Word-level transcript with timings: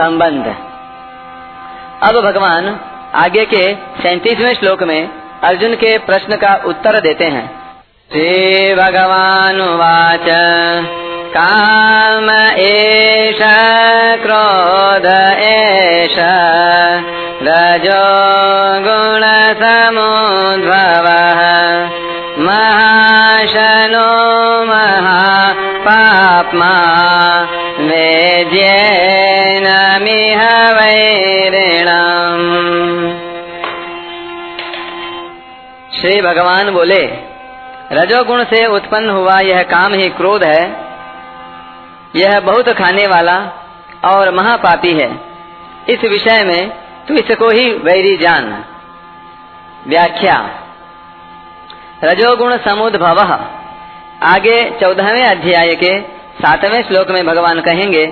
संबंध। 0.00 0.46
अब 2.02 2.20
भगवान 2.20 2.80
आगे 3.14 3.44
के 3.44 3.74
सैतीसवें 3.74 4.54
श्लोक 4.54 4.82
में 4.82 5.08
अर्जुन 5.44 5.74
के 5.74 5.98
प्रश्न 5.98 6.36
का 6.36 6.60
उत्तर 6.66 7.00
देते 7.00 7.24
हैं। 7.24 7.74
श्री 8.12 8.74
भगवान 8.74 9.60
वाच 9.60 10.26
काम 11.36 12.30
एष, 12.58 13.38
क्रोध 14.22 15.06
एष, 15.44 16.16
रजो 17.42 18.04
गुण 18.86 19.22
समुद्भवः, 19.62 21.42
महाशनो 22.38 24.08
महा 24.64 25.28
महापाप्मा। 25.86 26.87
श्री 36.00 36.20
भगवान 36.20 36.70
बोले, 36.70 37.06
रजोगुण 37.92 38.44
से 38.44 38.66
उत्पन्न 38.66 39.10
हुआ 39.10 39.40
यह 39.40 39.62
काम 39.62 39.94
ही 39.94 40.08
क्रोध 40.08 40.44
है। 40.44 40.84
यह 42.16 42.40
बहुत 42.40 42.68
खाने 42.68 43.06
वाला 43.06 43.52
और 44.04 44.34
महापापी 44.34 44.92
है। 44.92 45.20
इस 45.88 46.04
विषय 46.04 46.44
में 46.44 46.70
तू 47.08 47.14
इसको 47.14 47.50
ही 47.50 47.72
वैरी 47.72 48.16
जान। 48.16 48.64
व्याख्या। 49.86 50.50
रजोगुण 52.04 52.56
समुद्भव। 52.56 53.18
आगे 54.22 54.70
चौदहवें 54.70 55.24
अध्याय 55.24 55.74
के 55.74 56.00
सातवें 56.38 56.82
श्लोक 56.82 57.10
में 57.10 57.26
भगवान 57.26 57.60
कहेंगे 57.60 58.06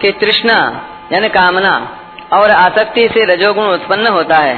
कि 0.00 0.10
तृष्णा 0.10 0.84
यानी 1.12 1.28
कामना 1.28 1.97
और 2.32 2.50
आसक्ति 2.50 3.08
से 3.08 3.24
रजोगुण 3.24 3.64
उत्पन्न 3.64 4.06
होता 4.06 4.36
है। 4.36 4.56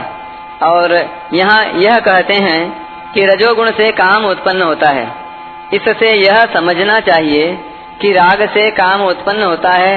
और 0.63 0.93
यहाँ 1.35 1.65
यह 1.75 1.99
कहते 1.99 2.35
हैं 2.35 2.63
कि 3.13 3.21
रजोगुण 3.27 3.71
से 3.71 3.91
काम 3.93 4.25
उत्पन्न 4.25 4.63
होता 4.63 4.91
है। 4.91 5.07
इससे 5.75 6.11
यह 6.17 6.45
समझना 6.55 6.99
चाहिए 7.01 7.53
कि 8.01 8.13
राग 8.13 8.49
से 8.49 8.71
काम 8.71 9.03
उत्पन्न 9.03 9.43
होता 9.43 9.71
है 9.71 9.95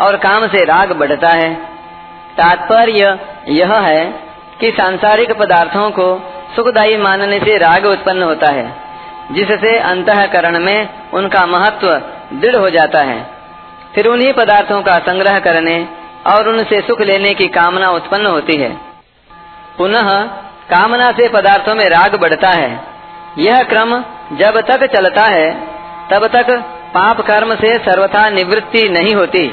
और 0.00 0.16
काम 0.16 0.46
से 0.46 0.64
राग 0.64 0.92
बढ़ता 0.92 1.28
है। 1.28 1.54
तात्पर्य 2.38 3.18
यह 3.48 3.72
है 3.74 4.04
कि 4.60 4.70
सांसारिक 4.70 5.32
पदार्थों 5.32 5.90
को 5.90 6.08
सुखदायी 6.56 6.96
मानने 6.96 7.38
से 7.38 7.56
राग 7.58 7.86
उत्पन्न 7.86 8.22
होता 8.22 8.50
है, 8.50 8.66
जिससे 9.32 9.78
अंतकरण 9.78 10.58
में 10.58 10.88
उनका 11.14 11.46
महत्व 11.46 11.88
दृढ़ 12.32 12.56
हो 12.56 12.70
जाता 12.70 13.00
है। 13.00 13.18
फिर 13.94 14.06
उन्हीं 14.06 14.32
पदार्थों 14.32 14.82
का 14.82 14.98
संग्रह 14.98 15.38
करने 15.38 15.76
और 16.26 16.48
उनसे 16.48 16.80
सुख 16.80 17.00
लेने 17.00 17.34
की 17.34 17.46
कामना 17.48 17.90
उत्पन्न 17.90 18.26
होती 18.26 18.56
है। 18.56 18.70
पुनः 19.78 20.22
कामना 20.70 21.10
से 21.10 21.28
पदार्थों 21.28 21.74
में 21.74 21.88
राग 21.88 22.16
बढ़ता 22.20 22.50
है। 22.50 22.80
यह 23.38 23.62
क्रम 23.62 24.00
जब 24.36 24.60
तक 24.60 24.86
चलता 24.86 25.22
है, 25.22 25.50
तब 26.10 26.26
तक 26.26 26.50
पाप 26.94 27.20
कर्म 27.20 27.54
से 27.54 27.74
सर्वथा 27.74 28.28
निवृत्ति 28.30 28.88
नहीं 28.88 29.14
होती। 29.14 29.46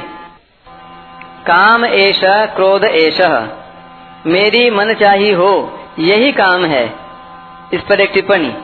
काम 1.47 1.85
एश 1.85 2.21
क्रोध 2.25 2.83
एश 2.83 3.21
मेरी 4.27 4.69
मन 4.69 4.93
चाही 4.93 5.31
हो, 5.31 5.79
यही 5.99 6.31
काम 6.31 6.65
है। 6.65 6.93
इस 7.73 7.81
पर 7.81 7.99
एक 7.99 8.11
टिप्पणी। 8.13 8.55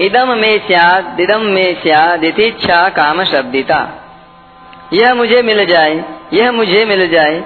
इदम 0.00 0.28
में 0.28 0.66
स्याद 0.66 1.04
दिदम 1.04 1.40
में 1.40 1.82
स्याद 1.82 2.24
इच्छा 2.24 2.88
काम 2.88 3.24
शब्दिता। 3.24 4.01
यह 4.92 5.14
मुझे 5.14 5.42
मिल 5.42 5.64
जाए, 5.66 6.04
यह 6.32 6.52
मुझे 6.52 6.84
मिल 6.84 7.08
जाए, 7.10 7.42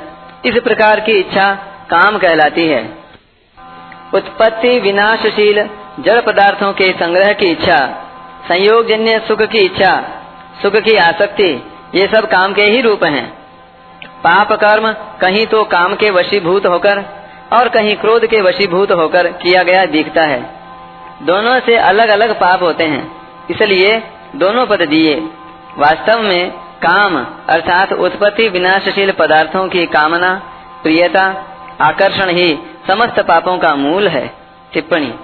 इस 0.47 0.61
प्रकार 0.63 1.01
की 1.01 1.13
इच्छा 1.13 1.53
काम 1.91 2.19
कहलाती 2.19 2.67
है। 2.67 2.83
उत्पत्ति 4.15 4.79
विनाशशील 4.81 5.63
जड़ 6.01 6.21
पदार्थों 6.23 6.73
के 6.73 6.91
संग्रह 6.95 7.33
की 7.33 7.51
इच्छा 7.51 7.79
संयोग 8.49 8.89
जन्य 8.89 9.19
सुख 9.29 9.43
की 9.43 9.59
इच्छा, 9.59 9.93
सुख 10.62 10.77
की 10.81 10.97
आसक्ति, 10.99 11.51
ये 11.95 12.06
सब 12.06 12.29
काम 12.31 12.53
के 12.55 12.65
ही 12.65 12.81
रूप 12.81 13.05
हैं। 13.05 13.27
पाप 14.25 14.53
कर्म 14.55 14.93
कहीं 15.21 15.47
तो 15.47 15.62
काम 15.67 15.95
के 15.95 16.11
वशीभूत 16.11 16.67
होकर 16.67 17.05
और 17.53 17.69
कहीं 17.69 17.95
क्रोध 17.97 18.27
के 18.27 18.41
वशीभूत 18.43 18.93
होकर 18.93 19.31
किया 19.43 19.62
गया 19.62 19.85
दिखता 19.87 20.23
है। 20.23 20.41
दोनों 21.23 21.59
से 21.61 21.77
अलग 21.79 22.09
अलग 22.09 22.35
पाप 22.35 22.62
होते 22.62 22.85
हैं, 22.85 23.03
इसलिए 23.51 23.97
दोनों 24.37 24.67
पद 24.67 24.83
दिए। 24.89 25.15
वास्तव 25.79 26.23
में 26.23 26.53
काम, 26.82 27.16
अर्थात 27.48 27.92
उत्पत्ति 27.92 28.48
विनाशशील 28.48 29.12
पदार्थों 29.12 29.69
की 29.69 29.84
कामना, 29.87 30.34
प्रियता, 30.82 31.26
आकर्षण 31.81 32.31
ही 32.31 32.59
समस्त 32.88 33.20
पापों 33.20 33.59
का 33.59 33.75
मूल 33.75 34.09
है। 34.09 34.26
टिप्पणी। 34.72 35.14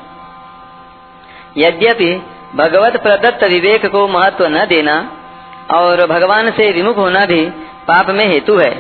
यद्यपि 1.57 2.15
भगवत 2.55 2.97
प्रदत्त 3.03 3.45
विवेक 3.45 3.87
को 3.87 4.07
महत्व 4.09 4.47
न 4.47 4.65
देना 4.67 4.97
और 5.71 6.07
भगवान 6.07 6.51
से 6.51 6.71
विमुख 6.73 6.97
होना 6.97 7.25
भी 7.27 7.45
पाप 7.89 8.11
में 8.11 8.27
हेतु 8.27 8.57
है, 8.57 8.71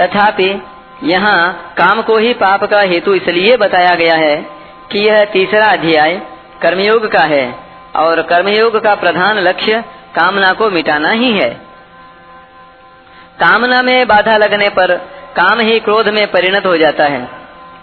तथापि 0.00 0.62
यहाँ 1.02 1.74
काम 1.76 2.02
को 2.02 2.16
ही 2.16 2.32
पाप 2.34 2.64
का 2.64 2.80
हेतु 2.80 3.14
इसलिए 3.14 3.56
बताया 3.56 3.94
गया 3.94 4.14
है 4.14 4.36
कि 4.92 4.98
यह 4.98 5.24
तीसरा 5.24 5.66
अध्याय 5.66 6.20
कर्मयोग 6.62 7.06
का 7.06 7.24
है 7.24 7.44
और 7.96 8.22
कर्मयोग 8.22 8.80
का 8.80 8.94
प्रधान 8.94 9.38
लक्ष्य 9.38 9.84
कामना 10.14 10.52
को 10.52 10.70
मिटाना 10.70 11.10
ही 11.10 11.32
है। 11.32 11.50
कामना 13.42 13.82
में 13.82 14.08
बाधा 14.08 14.36
लगने 14.36 14.68
पर 14.68 14.96
काम 15.36 15.60
ही 15.60 15.80
क्रोध 15.80 16.08
में 16.08 16.30
परिणत 16.30 16.66
हो 16.66 16.76
जाता 16.76 17.04
है। 17.04 17.28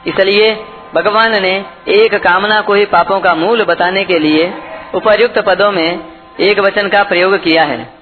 इसलिए 0.07 0.65
भगवान 0.95 1.41
ने 1.41 1.65
एक 1.87 2.15
कामना 2.15 2.61
को 2.61 2.73
ही 2.73 2.85
पापों 2.85 3.19
का 3.19 3.35
मूल 3.35 3.63
बताने 3.63 4.03
के 4.03 4.19
लिए 4.19 4.53
उपयुक्त 4.95 5.39
पदों 5.39 5.71
में 5.71 5.99
एक 6.39 6.59
वचन 6.59 6.87
का 6.87 7.03
प्रयोग 7.03 7.43
किया 7.43 7.63
है। 7.63 7.93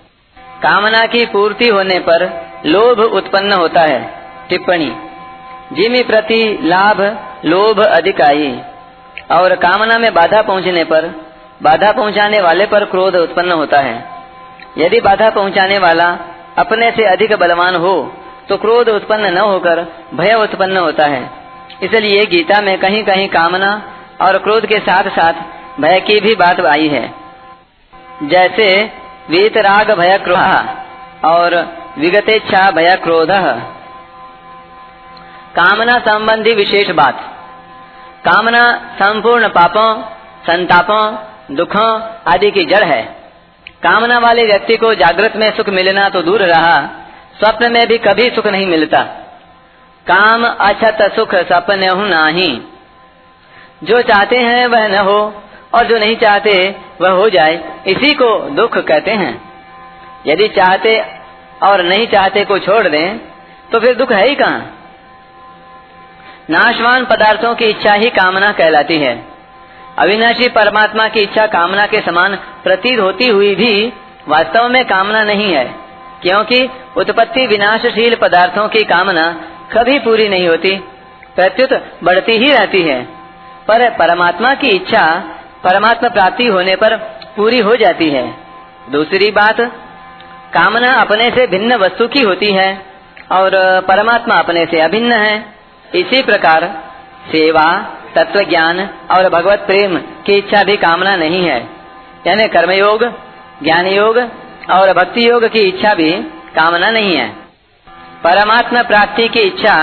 कामना 0.64 1.06
की 1.06 1.26
पूर्ति 1.26 1.68
होने 1.68 2.00
पर 2.00 2.48
लोभ 2.66 3.00
उत्पन्न 3.00 3.54
होता 3.54 3.82
है। 3.82 4.14
टिप्पणी, 4.50 4.92
जिमी 5.74 6.04
प्रति 6.04 6.60
लाभ 6.62 7.02
लोभ 7.46 7.80
अधिकाई। 7.80 8.62
और 9.32 9.56
कामना 9.56 9.98
में 9.98 10.14
बाधा 10.14 10.42
पहुँचने 10.42 10.84
पर, 10.84 11.06
बाधा 11.64 11.92
पहुँचाने 11.92 12.42
वाले 12.42 12.66
पर 12.66 12.86
क्रोध 12.86 13.16
उत्पन्न 13.16 13.52
होता 13.52 13.80
है। 13.80 14.06
यदि 14.78 15.00
बाधा 15.00 15.30
पहुँचाने 15.30 15.78
वाला 15.78 16.18
अपने 16.58 16.92
से 16.92 17.06
अधिक 17.06 17.34
बलवान 17.34 17.76
हो 17.76 17.96
तो 18.50 18.58
क्रोध 18.58 18.90
उत्पन्न 18.90 19.34
न 19.34 19.38
होकर 19.38 19.82
भय 20.14 20.34
उत्पन्न 20.34 20.78
होता 20.78 21.06
है। 21.06 21.30
इसलिए 21.84 22.26
गीता 22.26 22.62
में 22.62 22.78
कहीं 22.80 23.04
कहीं 23.04 23.28
कामना 23.30 23.72
और 24.22 24.38
क्रोध 24.38 24.66
के 24.66 24.80
साथ 24.80 25.10
साथ 25.10 25.42
भय 25.82 26.00
की 26.00 26.20
भी 26.20 26.36
बात 26.36 26.60
आई 26.66 26.88
है। 26.88 27.04
जैसे 28.24 28.70
वीतराग 29.30 29.92
भय 29.92 30.18
क्रोध 30.18 31.26
और 31.26 31.56
विगतेच्छा 31.98 32.70
भय 32.72 32.96
क्रोध। 32.96 33.32
कामना 35.56 35.98
संबंधी 36.00 36.54
विशेष 36.54 36.90
बात। 36.92 37.20
कामना 38.26 38.64
संपूर्ण 38.96 39.48
पापों, 39.50 40.02
संतापों, 40.44 41.04
दुखों 41.56 41.90
आदि 42.34 42.52
की 42.52 42.64
जड़ 42.66 42.84
है। 42.84 43.17
कामना 43.88 44.18
वाले 44.20 44.46
व्यक्ति 44.46 44.76
को 44.76 44.94
जागृत 44.94 45.36
में 45.36 45.50
सुख 45.58 45.70
मिलना 45.70 46.10
तो 46.10 46.22
दूर 46.22 46.42
रहा, 46.42 46.78
स्वप्न 47.40 47.72
में 47.72 47.88
भी 47.88 47.98
कभी 47.98 48.30
सुख 48.30 48.48
नहीं 48.48 48.68
मिलता। 48.68 49.02
काम 50.08 50.46
अछत 50.46 50.98
सुख 51.16 51.36
सपने 51.36 51.88
नाही। 52.10 52.62
जो 53.84 54.02
चाहते 54.02 54.38
हैं 54.38 54.66
वह 54.68 54.88
न 54.88 54.96
हो, 54.96 55.44
और 55.74 55.86
जो 55.86 55.98
नहीं 55.98 56.16
चाहते 56.16 56.76
वह 57.02 57.10
हो 57.10 57.30
जाए, 57.30 57.64
इसी 57.88 58.14
को 58.14 58.50
दुख 58.50 58.78
कहते 58.78 59.12
हैं। 59.12 59.42
यदि 60.28 60.48
चाहते 60.48 61.00
और 61.64 61.82
नहीं 61.82 62.08
चाहते 62.08 62.44
को 62.46 62.60
छोड़ 62.60 62.88
दें 62.88 63.18
तो 63.72 63.80
फिर 63.80 63.96
दुख 63.96 64.12
है 64.12 64.28
ही 64.28 64.36
कहाँ? 64.36 64.74
नाशवान 66.50 67.06
पदार्थों 67.06 67.56
की 67.56 67.66
इच्छा 67.66 67.94
ही 67.94 68.10
कामना 68.10 68.52
कहलाती 68.52 68.98
है। 68.98 69.37
अविनाशी 69.98 70.48
परमात्मा 70.50 71.08
की 71.08 71.20
इच्छा 71.20 71.46
कामना 71.48 71.86
के 71.86 72.00
समान 72.02 72.36
प्रतीत 72.64 73.00
होती 73.00 73.28
हुई 73.28 73.54
भी 73.56 73.72
वास्तव 74.28 74.68
में 74.70 74.84
कामना 74.86 75.24
नहीं 75.24 75.52
है, 75.54 75.64
क्योंकि 76.22 76.60
उत्पत्ति 76.98 77.46
विनाशशील 77.48 78.16
पदार्थों 78.16 78.68
की 78.68 78.84
कामना 78.86 79.26
कभी 79.74 79.98
पूरी 80.00 80.28
नहीं 80.30 80.48
होती, 80.48 80.76
प्रत्युत 81.36 81.74
बढ़ती 82.04 82.38
ही 82.38 82.52
रहती 82.52 82.82
है। 82.82 83.02
पर 83.68 83.90
परमात्मा 83.96 84.54
की 84.56 84.70
इच्छा 84.70 85.06
परमात्मा 85.64 86.10
प्राप्ति 86.10 86.46
होने 86.48 86.76
पर 86.76 86.96
पूरी 87.38 87.60
हो 87.60 87.76
जाती 87.76 88.10
है। 88.10 88.24
दूसरी 88.92 89.32
बात, 89.32 89.62
कामना 90.54 90.94
अपने 90.96 91.30
से 91.30 91.48
भिन्न 91.48 91.76
वस्तु 91.78 92.08
की 92.08 92.22
होती 92.22 92.52
है 92.54 92.70
और 93.32 93.52
परमात्मा 93.88 94.36
अपने 94.36 94.66
से 94.66 94.80
अभिन्न 94.82 95.12
है। 95.14 95.36
इसी 95.96 96.22
प्रकार 96.24 96.66
सेवा 97.28 97.66
तत्व 98.18 98.40
ज्ञान 98.42 98.80
और 99.12 99.30
भगवत 99.30 99.60
प्रेम 99.60 99.98
की 99.98 100.34
इच्छा 100.34 100.64
भी 100.64 100.78
कामना 100.78 101.16
नहीं 101.16 101.48
है। 101.48 101.60
यानी 102.28 102.48
कर्मयोग 102.48 103.04
ज्ञान 103.64 103.88
योग 103.88 104.18
और 104.72 104.94
भक्ति 104.94 105.30
योग 105.30 105.48
की 105.48 105.60
इच्छा 105.60 105.94
भी 105.94 106.12
कामना 106.56 106.90
नहीं 106.92 107.16
है। 107.16 107.30
परमात्मा 108.24 108.82
प्राप्ति 108.84 109.28
की 109.28 109.40
इच्छा 109.40 109.76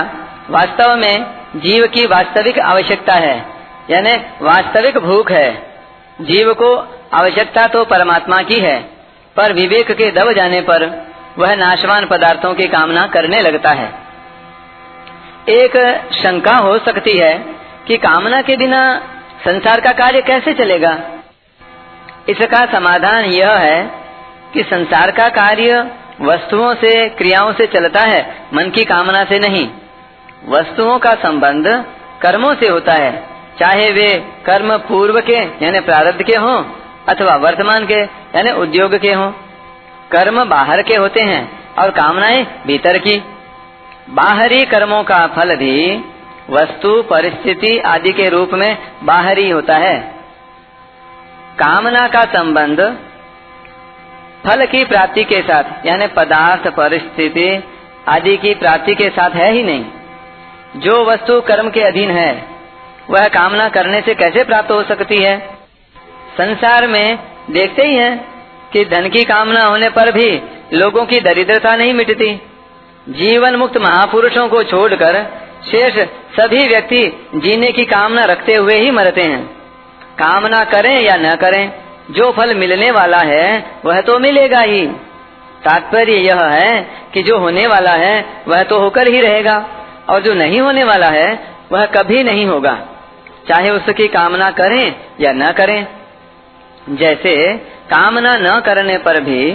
वास्तव 0.49 0.95
में 0.95 1.25
जीव 1.55 1.87
की 1.87 2.05
वास्तविक 2.05 2.59
आवश्यकता 2.59 3.13
है। 3.13 3.37
यानी 3.89 4.13
वास्तविक 4.41 4.97
भूख 4.97 5.31
है। 5.31 5.51
जीव 6.21 6.53
को 6.53 6.75
आवश्यकता 7.13 7.65
तो 7.67 7.83
परमात्मा 7.85 8.41
की 8.41 8.59
है, 8.59 8.79
पर 9.35 9.53
विवेक 9.53 9.91
के 9.91 10.11
दब 10.11 10.31
जाने 10.33 10.61
पर 10.61 10.85
वह 11.37 11.55
नाशवान 11.55 12.05
पदार्थों 12.05 12.53
की 12.53 12.67
कामना 12.67 13.05
करने 13.07 13.41
लगता 13.41 13.69
है। 13.69 13.91
एक 15.49 15.75
शंका 16.13 16.55
हो 16.57 16.77
सकती 16.77 17.17
है 17.17 17.54
कि 17.87 17.97
कामना 17.97 18.41
के 18.41 18.57
बिना 18.57 18.99
संसार 19.47 19.81
का 19.81 19.91
कार्य 19.91 20.21
कैसे 20.21 20.53
चलेगा? 20.53 20.97
इसका 22.29 22.65
समाधान 22.65 23.25
यह 23.25 23.51
है 23.51 23.91
कि 24.53 24.63
संसार 24.63 25.11
का 25.11 25.27
कार्य 25.27 25.91
वस्तुओं 26.21 26.75
से, 26.75 27.09
क्रियाओं 27.09 27.53
से 27.53 27.67
चलता 27.67 27.99
है, 27.99 28.35
मन 28.53 28.69
की 28.69 28.83
कामना 28.83 29.23
से 29.23 29.39
नहीं। 29.39 29.69
वस्तुओं 30.47 30.99
का 30.99 31.11
संबंध 31.11 31.85
कर्मों 32.21 32.55
से 32.55 32.67
होता 32.67 32.93
है। 32.93 33.23
चाहे 33.59 33.91
वे 33.91 34.33
कर्म 34.45 34.77
पूर्व 34.77 35.21
के, 35.21 35.65
यानी 35.65 35.79
प्रारब्ध 35.79 36.23
के 36.23 36.33
हों, 36.33 36.63
अथवा 37.09 37.35
वर्तमान 37.35 37.85
के, 37.85 37.99
यानी 38.35 38.51
उद्योग 38.51 38.97
के 38.97 39.13
हों। 39.13 39.31
कर्म 40.11 40.49
बाहर 40.49 40.81
के 40.81 40.95
होते 40.95 41.21
हैं 41.21 41.73
और 41.75 41.89
कामनाएँ 41.89 42.45
भीतर 42.67 42.97
की। 42.97 43.23
बाहरी 44.09 44.65
कर्मों 44.65 45.03
का 45.03 45.27
फल 45.27 45.55
भी 45.55 45.99
वस्तु, 46.49 47.03
परिस्थिति 47.03 47.79
आदि 47.79 48.11
के 48.11 48.29
रूप 48.29 48.49
में 48.53 48.77
बाहरी 49.03 49.49
होता 49.49 49.77
है। 49.77 50.15
कामना 51.59 52.07
का 52.07 52.23
संबंध 52.23 52.97
फल 54.47 54.65
की 54.65 54.85
प्राप्ति 54.85 55.23
के 55.23 55.41
साथ, 55.41 55.85
यानी 55.85 56.07
पदार्थ, 56.07 56.67
परिस्थिति 56.67 57.63
आदि 58.07 58.37
की 58.37 58.53
प्राप्ति 58.53 58.95
के 58.95 59.09
साथ 59.09 59.29
है 59.29 59.51
ही 59.51 59.63
नहीं। 59.63 59.85
जो 60.75 61.05
वस्तु 61.05 61.41
कर्म 61.41 61.69
के 61.69 61.81
अधीन 61.81 62.11
है, 62.11 62.45
वह 63.09 63.27
कामना 63.27 63.69
करने 63.69 64.01
से 64.01 64.15
कैसे 64.15 64.43
प्राप्त 64.43 64.71
हो 64.71 64.83
सकती 64.83 65.17
है? 65.17 65.39
संसार 66.37 66.87
में 66.87 67.19
देखते 67.51 67.81
ही 67.81 67.95
हैं 67.95 68.27
कि 68.73 68.85
धन 68.85 69.09
की 69.09 69.23
कामना 69.23 69.63
होने 69.63 69.89
पर 69.89 70.11
भी 70.11 70.41
लोगों 70.73 71.05
की 71.05 71.19
दरिद्रता 71.19 71.75
नहीं 71.75 71.93
मिटती। 71.93 72.41
जीवन 73.09 73.55
मुक्त 73.55 73.77
महापुरुषों 73.77 74.47
को 74.47 74.63
छोड़कर 74.63 75.44
शेष 75.71 75.93
सभी 76.39 76.67
व्यक्ति 76.67 77.29
जीने 77.35 77.71
की 77.71 77.85
कामना 77.85 78.25
रखते 78.25 78.55
हुए 78.55 78.75
ही 78.75 78.91
मरते 78.91 79.21
हैं। 79.21 79.45
कामना 80.19 80.59
करें 80.63 81.01
या 81.01 81.15
न 81.15 81.35
करें, 81.35 81.71
जो 82.11 82.31
फल 82.31 82.55
मिलने 82.55 82.91
वाला 82.91 83.17
है, 83.17 83.65
वह 83.85 84.01
तो 84.01 84.19
मिलेगा 84.19 84.59
ही। 84.59 84.87
तात्पर्य 85.63 86.13
यह 86.13 86.41
है 86.41 86.81
कि 87.13 87.21
जो 87.23 87.37
होने 87.39 87.67
वाला 87.67 87.91
है, 87.91 88.43
वह 88.47 88.63
तो 88.63 88.79
होकर 88.79 89.07
ही 89.07 89.21
रहेगा, 89.21 89.65
और 90.09 90.21
जो 90.21 90.33
नहीं 90.33 90.61
होने 90.61 90.83
वाला 90.83 91.07
है, 91.07 91.55
वह 91.71 91.85
कभी 91.85 92.23
नहीं 92.23 92.45
होगा। 92.45 92.87
चाहे 93.47 93.69
उसकी 93.69 94.07
कामना 94.07 94.51
करें 94.51 94.95
या 95.21 95.31
न 95.31 95.51
करें, 95.51 95.87
जैसे 96.89 97.53
कामना 97.89 98.35
न 98.35 98.59
करने 98.65 98.97
पर 98.97 99.21
भी 99.21 99.51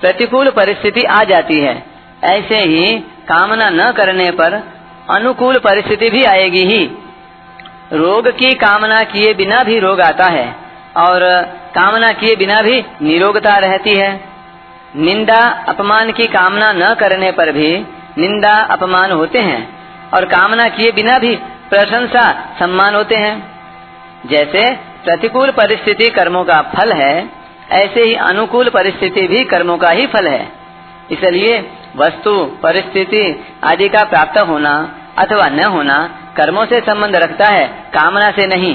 प्रतिकूल 0.00 0.50
परिस्थिति 0.50 1.02
आ 1.02 1.24
जाती 1.24 1.60
है, 1.60 1.82
ऐसे 2.24 2.58
ही 2.58 2.98
कामना 3.28 3.70
न 3.70 3.92
करने 3.92 4.30
पर 4.30 4.62
अनुकूल 5.10 5.58
परिस्थिति 5.58 6.10
भी 6.10 6.22
आएगी 6.24 6.64
ही। 6.64 6.84
रोग 7.92 8.28
की 8.28 8.52
कामना 8.52 9.00
किए 9.02 9.34
बिना 9.34 9.62
भी 9.62 9.78
रोग 9.78 10.00
आता 10.00 10.24
है 10.24 10.56
और 10.96 11.42
कामना 11.74 12.12
किए 12.12 12.36
बिना 12.36 12.62
भी 12.62 12.84
निरोगता 13.02 13.56
रहती 13.58 13.94
है। 13.94 14.24
निंदा, 14.96 15.64
अपमान 15.68 16.12
की 16.12 16.26
कामना 16.26 16.72
न 16.72 16.94
करने 16.94 17.30
पर 17.32 17.52
भी 17.52 17.86
निंदा, 18.18 18.56
अपमान 18.70 19.12
होते 19.12 19.38
हैं 19.38 19.68
और 20.10 20.24
कामना 20.24 20.68
किए 20.68 20.92
बिना 20.92 21.18
भी 21.18 21.36
प्रशंसा, 21.70 22.30
सम्मान 22.58 22.94
होते 22.94 23.14
हैं। 23.14 23.54
जैसे 24.26 24.74
प्रतिकूल 25.04 25.50
परिस्थिति 25.50 26.08
कर्मों 26.10 26.44
का 26.44 26.60
फल 26.60 26.92
है, 26.92 27.28
ऐसे 27.70 28.00
ही 28.00 28.14
अनुकूल 28.14 28.68
परिस्थिति 28.68 29.26
भी 29.28 29.44
कर्मों 29.44 29.78
का 29.78 29.90
ही 29.90 30.06
फल 30.06 30.28
है। 30.28 30.52
इसलिए 31.10 31.58
वस्तु, 31.96 32.34
परिस्थिति 32.62 33.24
आदि 33.64 33.88
का 33.88 34.04
प्राप्त 34.04 34.38
होना 34.48 34.74
अथवा 35.18 35.46
न 35.48 35.64
होना 35.66 35.98
कर्मों 36.36 36.64
से 36.66 36.80
संबंध 36.80 37.16
रखता 37.16 37.48
है, 37.48 37.66
कामना 37.92 38.30
से 38.30 38.46
नहीं। 38.46 38.74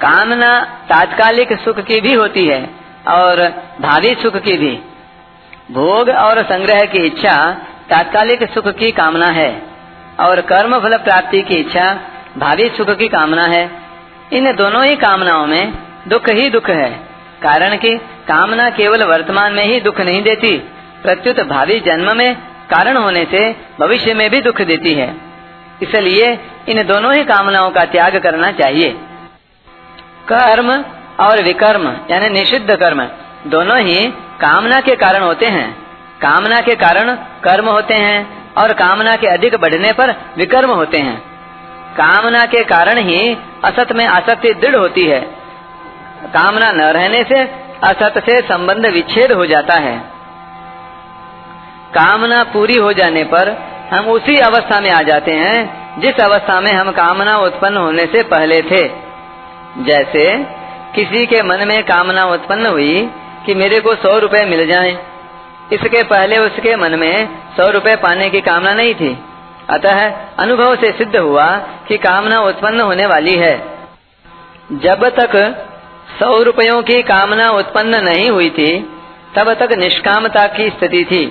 कामना 0.00 0.52
तात्कालिक 0.88 1.52
सुख 1.60 1.80
की 1.80 2.00
भी 2.00 2.12
होती 2.14 2.46
है 2.46 2.62
और 3.08 3.42
भावी 3.80 4.14
सुख 4.14 4.36
की 4.38 4.56
भी। 4.58 4.72
भोग 5.70 6.08
और 6.10 6.42
संग्रह 6.44 6.80
की 6.86 7.04
इच्छा 7.06 7.36
तात्कालिक 7.90 8.48
सुख 8.50 8.68
की 8.74 8.90
कामना 8.92 9.26
है 9.32 9.50
और 10.20 10.40
कर्म 10.46 10.78
फल 10.80 10.96
प्राप्ति 11.00 11.42
की 11.42 11.54
इच्छा 11.56 11.92
भावी 12.38 12.68
सुख 12.68 12.90
की 12.98 13.08
कामना 13.08 13.42
है। 13.48 13.64
इन 14.32 14.52
दोनों 14.56 14.84
ही 14.84 14.96
कामनाओं 14.96 15.46
में 15.46 15.72
दुख 16.08 16.28
ही 16.30 16.48
दुख 16.50 16.68
है, 16.70 16.90
कारण 17.42 17.76
कि 17.76 17.96
कामना 18.28 18.68
केवल 18.72 19.04
वर्तमान 19.04 19.52
में 19.52 19.64
ही 19.64 19.80
दुख 19.80 20.00
नहीं 20.00 20.22
देती 20.22 20.56
प्रत्युत 21.02 21.40
भावी 21.40 21.80
जन्म 21.80 22.16
में 22.16 22.34
कारण 22.70 22.96
होने 22.96 23.24
से 23.24 23.56
भविष्य 23.80 24.14
में 24.14 24.30
भी 24.30 24.40
दुख 24.40 24.60
देती 24.62 24.94
है। 24.94 25.14
इसलिए 25.82 26.38
इन 26.68 26.82
दोनों 26.86 27.14
ही 27.14 27.24
कामनाओं 27.24 27.70
का 27.70 27.84
त्याग 27.84 28.16
करना 28.16 28.50
चाहिए। 28.50 28.90
कर्म 30.28 30.70
और 31.20 31.42
विकर्म, 31.42 31.88
यानी 32.10 32.28
निषिद्ध 32.28 32.76
कर्म, 32.76 33.02
दोनों 33.46 33.78
ही 33.78 34.06
कामना 34.40 34.80
के 34.80 34.94
कारण 34.96 35.22
होते 35.22 35.46
हैं। 35.46 35.82
कामना 36.20 36.60
के 36.60 36.74
कारण 36.74 37.14
कर्म 37.44 37.68
होते 37.68 37.94
हैं 37.94 38.54
और 38.54 38.72
कामना 38.72 39.16
के 39.16 39.26
अधिक 39.26 39.54
बढ़ने 39.54 39.92
पर 39.92 40.14
विकर्म 40.36 40.70
होते 40.70 40.98
हैं। 40.98 41.18
कामना 41.96 42.44
के 42.44 42.64
कारण 42.64 42.98
ही 42.98 43.36
असत 43.64 43.92
में 43.92 44.06
आसक्ति 44.06 44.54
दृढ़ 44.54 44.76
होती 44.76 45.06
है। 45.06 45.20
कामना 46.26 46.72
न 46.72 46.80
रहने 46.80 47.22
से 47.22 47.40
असत 47.84 48.22
से 48.26 48.40
संबंध 48.40 48.86
विच्छेद 48.86 49.32
हो 49.32 49.46
जाता 49.46 49.74
है। 49.74 50.21
कामना 51.94 52.42
पूरी 52.52 52.76
हो 52.76 52.92
जाने 52.92 53.22
पर 53.32 53.48
हम 53.92 54.08
उसी 54.08 54.36
अवस्था 54.40 54.80
में 54.80 54.90
आ 54.90 55.00
जाते 55.02 55.32
हैं 55.34 56.00
जिस 56.00 56.20
अवस्था 56.22 56.60
में 56.60 56.72
हम 56.72 56.90
कामना 56.92 57.36
उत्पन्न 57.38 57.76
होने 57.76 58.04
से 58.06 58.22
पहले 58.28 58.60
थे। 58.62 58.82
जैसे 59.84 60.24
किसी 60.94 61.24
के 61.26 61.42
मन 61.42 61.66
में 61.68 61.82
कामना 61.84 62.24
उत्पन्न 62.26 62.66
हुई 62.68 63.00
कि 63.46 63.54
मेरे 63.54 63.80
को 63.80 63.94
सौ 63.96 64.18
रुपए 64.18 64.44
मिल 64.46 64.66
जाएँ, 64.66 64.92
इसके 65.72 66.02
पहले 66.04 66.38
उसके 66.38 66.76
मन 66.76 66.98
में 66.98 67.28
सौ 67.56 67.68
रुपए 67.70 67.94
पाने 67.96 68.28
की 68.30 68.40
कामना 68.40 68.72
नहीं 68.74 68.94
थी। 68.94 69.16
अतः 69.70 70.00
अनुभव 70.38 70.74
से 70.76 70.90
सिद्ध 70.92 71.16
हुआ 71.16 71.44
कि 71.88 71.96
कामना 71.98 72.40
उत्पन्न 72.42 72.80
होने 72.80 73.06
वाली 73.06 73.34
है। 73.36 73.54
जब 74.82 75.08
तक 75.18 75.36
सौ 76.18 76.42
रुपयों 76.42 76.82
की 76.82 77.02
कामना 77.04 77.48
उत्पन्न 77.52 78.02
नहीं 78.04 78.28
हुई 78.30 78.50
थी 78.50 78.72
तब 79.36 79.52
तक 79.54 79.72
निष्कामता 79.78 80.46
की 80.48 80.68
स्थिति 80.70 81.04
थी। 81.04 81.24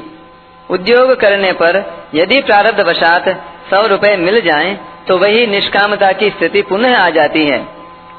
उद्योग 0.72 1.14
करने 1.22 1.52
पर 1.54 1.84
यदि 2.16 2.40
प्रारब्ध 2.42 2.80
वशात 2.88 3.30
सौ 3.70 3.86
रुपए 3.88 4.16
मिल 4.18 4.40
जाएँ, 4.42 4.76
तो 5.08 5.18
वही 5.18 5.46
निष्कामता 5.48 6.12
की 6.14 6.30
स्थिति 6.30 6.62
पुनः 6.64 6.98
आ 6.98 7.10
जाती 7.10 7.46
है। 7.46 7.60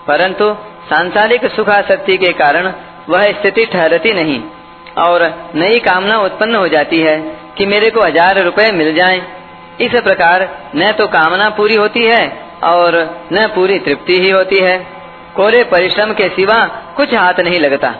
परंतु 0.06 0.52
सांसारिक 0.88 1.46
सुखाशक्ति 1.50 2.16
के 2.16 2.32
कारण 2.34 2.72
वह 3.08 3.30
स्थिति 3.32 3.64
ठहरती 3.66 4.12
नहीं 4.14 4.40
और 4.98 5.22
नई 5.54 5.78
कामना 5.80 6.18
उत्पन्न 6.20 6.54
हो 6.54 6.68
जाती 6.68 7.00
है 7.00 7.16
कि 7.58 7.66
मेरे 7.66 7.90
को 7.90 8.00
हज़ार 8.00 8.42
रुपए 8.44 8.70
मिल 8.72 8.94
जाएँ। 8.94 9.20
इस 9.80 10.00
प्रकार 10.00 10.48
न 10.76 10.92
तो 10.92 11.06
कामना 11.08 11.48
पूरी 11.50 11.74
होती 11.74 12.04
है 12.04 12.22
और 12.64 12.96
न 13.32 13.46
पूरी 13.54 13.78
तृप्ति 13.78 14.18
ही 14.20 14.30
होती 14.30 14.58
है। 14.60 14.78
कोरे 15.36 15.62
परिश्रम 15.66 16.12
के 16.12 16.28
सिवा 16.30 16.64
कुछ 16.96 17.14
हाथ 17.14 17.40
नहीं 17.40 17.60
लगता। 17.60 17.90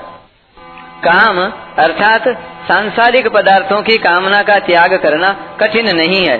काम 1.05 1.39
अर्थात 1.79 2.29
सांसारिक 2.69 3.29
पदार्थों 3.29 3.81
की 3.83 3.97
कामना 3.99 4.43
का 4.43 4.59
त्याग 4.67 4.95
करना 4.97 5.29
कठिन 5.61 5.97
नहीं 5.97 6.25
है। 6.27 6.39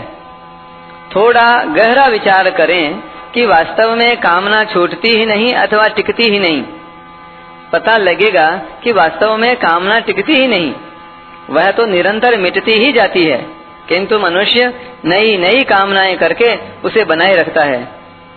थोड़ा 1.17 1.49
गहरा 1.75 2.07
विचार 2.09 2.51
करें 2.51 3.03
कि 3.35 3.47
वास्तव 3.47 3.95
में 3.97 4.17
कामना 4.17 4.63
छूटती 4.65 5.09
ही 5.09 5.27
नहीं 5.27 5.53
अथवा 5.55 5.87
टिकती 5.89 6.29
ही 6.31 6.39
नहीं। 6.39 6.63
पता 7.73 7.97
लगेगा 7.97 8.49
कि 8.85 8.93
वास्तव 8.93 9.37
में 9.37 9.55
कामना 9.57 9.99
टिकती 10.01 10.35
ही 10.35 10.47
नहीं। 10.47 10.73
वह 11.51 11.71
तो 11.71 11.87
निरंतर 11.87 12.37
मिटती 12.37 12.73
ही 12.75 12.93
जाती 12.93 13.25
है, 13.25 13.39
किंतु 13.89 14.19
मनुष्य 14.19 14.73
नई 15.05 15.37
नई 15.37 15.63
कामनाएँ 15.65 16.17
करके 16.17 16.55
उसे 16.81 17.05
बनाए 17.05 17.35
रखता 17.35 17.65
है। 17.65 17.83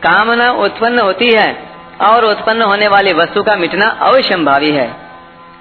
कामना 0.03 0.51
उत्पन्न 0.63 0.99
होती 0.99 1.31
है 1.31 1.47
और 2.01 2.25
उत्पन्न 2.25 2.61
होने 2.61 2.87
वाली 2.87 3.13
वस्तु 3.13 3.43
का 3.43 3.55
मिटना 3.55 3.89
अवश्यंभावी 4.03 4.71
है। 4.71 4.87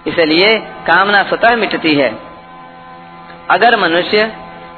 इसलिए 0.07 0.55
कामना 0.87 1.23
स्वतः 1.23 1.57
मिटती 1.57 1.95
है। 1.95 2.11
अगर 3.51 3.77
मनुष्य 3.79 4.31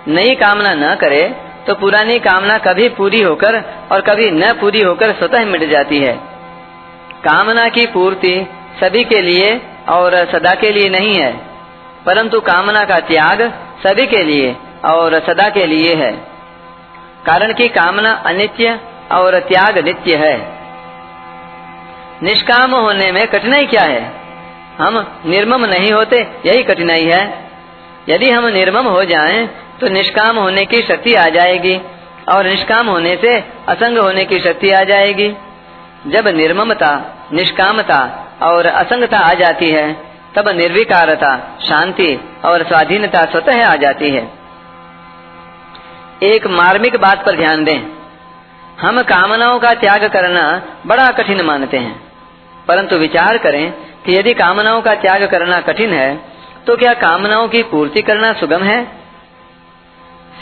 नई 0.09 0.35
कामना 0.37 0.75
न 0.77 0.95
करे 0.95 1.23
तो 1.67 1.75
पुरानी 1.75 2.19
कामना 2.21 2.57
कभी 2.63 2.89
पूरी 2.97 3.21
होकर 3.23 3.57
और 3.93 4.01
कभी 4.01 4.31
न 4.33 4.53
पूरी 4.53 4.81
होकर 4.81 5.13
स्वतः 5.15 5.45
मिट 5.45 5.69
जाती 5.71 5.99
है। 5.99 6.13
कामना 7.25 7.69
की 7.69 7.87
पूर्ति 7.87 8.35
सभी 8.81 9.03
के 9.05 9.21
लिए 9.23 9.49
और 9.89 10.15
सदा 10.27 10.53
के 10.55 10.71
लिए 10.71 10.89
नहीं 10.91 11.15
है, 11.15 11.33
परंतु 12.07 12.41
कामना 12.43 12.85
का 12.85 12.99
त्याग 13.07 13.43
सभी 13.83 14.07
के 14.07 14.23
लिए 14.23 14.55
और 14.85 15.19
सदा 15.21 15.49
के 15.51 15.67
लिए 15.67 15.95
है। 15.95 16.11
कारण 17.27 17.53
की 17.53 17.69
कामना 17.71 18.11
अनित्य 18.27 18.79
और 19.13 19.39
त्याग 19.49 19.79
नित्य 19.85 20.17
है। 20.19 20.37
निष्काम 22.23 22.75
होने 22.77 23.11
में 23.13 23.27
कठिनाई 23.29 23.67
क्या 23.67 23.83
है? 23.85 24.05
हम 24.79 24.95
निर्मम 25.27 25.65
नहीं 25.65 25.93
होते, 25.93 26.17
यही 26.47 26.63
कठिनाई 26.63 27.05
है। 27.05 27.23
यदि 28.09 28.31
हम 28.31 28.47
निर्मम 28.49 28.87
हो 28.87 29.05
जाएँ 29.05 29.47
तो 29.81 29.89
निष्काम 29.89 30.37
होने 30.39 30.65
की 30.65 30.81
शक्ति 30.83 31.15
आ 31.15 31.25
जाएगी 31.29 31.77
और 32.29 32.47
निष्काम 32.47 32.89
होने 32.89 33.17
से 33.17 33.33
असंग 33.69 33.99
होने 33.99 34.25
की 34.25 34.39
शक्ति 34.41 34.71
आ 34.71 34.83
जाएगी। 34.83 35.29
जब 36.07 36.29
निर्ममता, 36.29 36.91
निष्कामता 37.33 37.99
और 38.43 38.67
असंगता 38.67 39.19
आ 39.21 39.33
जाती 39.35 39.71
है, 39.71 39.93
तब 40.35 40.49
निर्विकारता, 40.51 41.31
शांति 41.61 42.19
और 42.45 42.65
स्वाधीनता 42.65 43.25
स्वतः 43.25 43.67
आ 43.67 43.75
जाती 43.77 44.11
है। 44.11 44.31
एक 46.25 46.47
मार्मिक 46.53 46.97
बात 46.97 47.25
पर 47.27 47.37
ध्यान 47.37 47.65
दें। 47.65 47.79
हम 48.81 49.01
कामनाओं 49.05 49.59
का 49.59 49.73
त्याग 49.75 50.05
करना 50.09 50.43
बड़ा 50.87 51.11
कठिन 51.13 51.45
मानते 51.45 51.77
हैं, 51.79 51.95
परंतु 52.69 52.97
विचार 52.97 53.39
करें 53.39 53.73
कि 54.07 54.15
यदि 54.15 54.35
कामनाओं 54.35 54.81
का 54.83 54.95
त्याग 54.97 55.25
करना 55.31 55.61
कठिन 55.63 55.93
है 55.93 56.09
तो 56.67 56.77
क्या 56.77 56.93
कामनाओं 57.01 57.49
की 57.49 57.63
पूर्ति 57.63 58.03
करना 58.03 58.33
सुगम 58.33 58.63
है? 58.63 58.85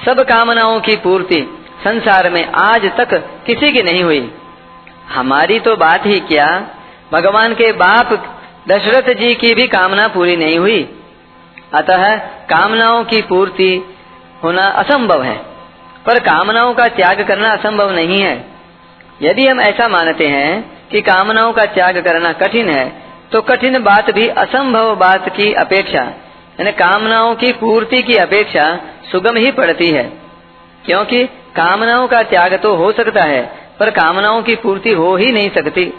सब 0.05 0.21
कामनाओं 0.29 0.81
की 0.81 0.97
पूर्ति 0.97 1.41
संसार 1.85 2.29
में 2.31 2.45
आज 2.61 2.85
तक 2.97 3.15
किसी 3.47 3.73
की 3.73 3.83
नहीं 3.83 4.03
हुई। 4.03 4.31
हमारी 5.09 5.59
तो 5.61 5.77
बात 5.77 6.07
ही 6.07 6.21
क्या? 6.23 6.47
भगवान 7.13 7.55
के 7.55 7.71
बाप 7.75 8.13
दशरथ 8.69 9.13
जी 9.15 9.35
की 9.35 9.55
भी 9.55 9.67
कामना 9.69 10.07
पूरी 10.09 10.37
नहीं 10.37 10.59
हुई। 10.59 10.83
अतः 11.75 12.17
कामनाओं 12.51 13.05
की 13.05 13.21
पूर्ति 13.23 13.71
होना 14.45 14.67
असंभव 14.79 15.23
है, 15.23 15.37
पर 16.07 16.19
कामनाओं 16.23 16.75
का 16.75 16.89
त्याग 16.91 17.23
करना 17.29 17.53
असंभव 17.53 17.91
नहीं 17.91 18.21
है। 18.21 18.35
यदि 19.23 19.47
हम 19.47 19.61
ऐसा 19.61 19.89
मानते 19.89 20.27
हैं 20.29 20.53
कि 20.89 21.01
कामनाओं 21.03 21.53
का 21.53 21.65
त्याग 21.75 21.99
करना 22.05 22.33
कठिन 22.39 22.69
है 22.69 22.85
तो 23.33 23.41
कठिन 23.41 23.83
बात 23.83 24.11
भी 24.11 24.29
असंभव 24.29 24.97
बात 24.97 25.29
की 25.37 25.53
अपेक्षा, 25.53 26.03
यानी 26.61 26.73
कामनाओं 26.73 27.35
की 27.35 27.53
पूर्ति 27.53 28.03
की 28.03 28.17
अपेक्षा 28.17 28.81
सुगम 29.13 29.37
ही 29.37 29.51
पड़ती 29.51 29.91
है। 29.91 30.13
क्योंकि 30.85 31.25
कामनाओं 31.57 32.07
का 32.09 32.23
त्याग 32.23 32.55
तो 32.55 32.75
हो 32.75 32.93
सकता 32.93 33.23
है, 33.23 33.43
पर 33.81 33.91
कामनाओं 33.91 34.43
की 34.43 34.55
पूर्ति 34.55 34.91
हो 34.91 35.17
ही 35.17 35.33
नहीं 35.33 35.51
सकती। 35.51 35.93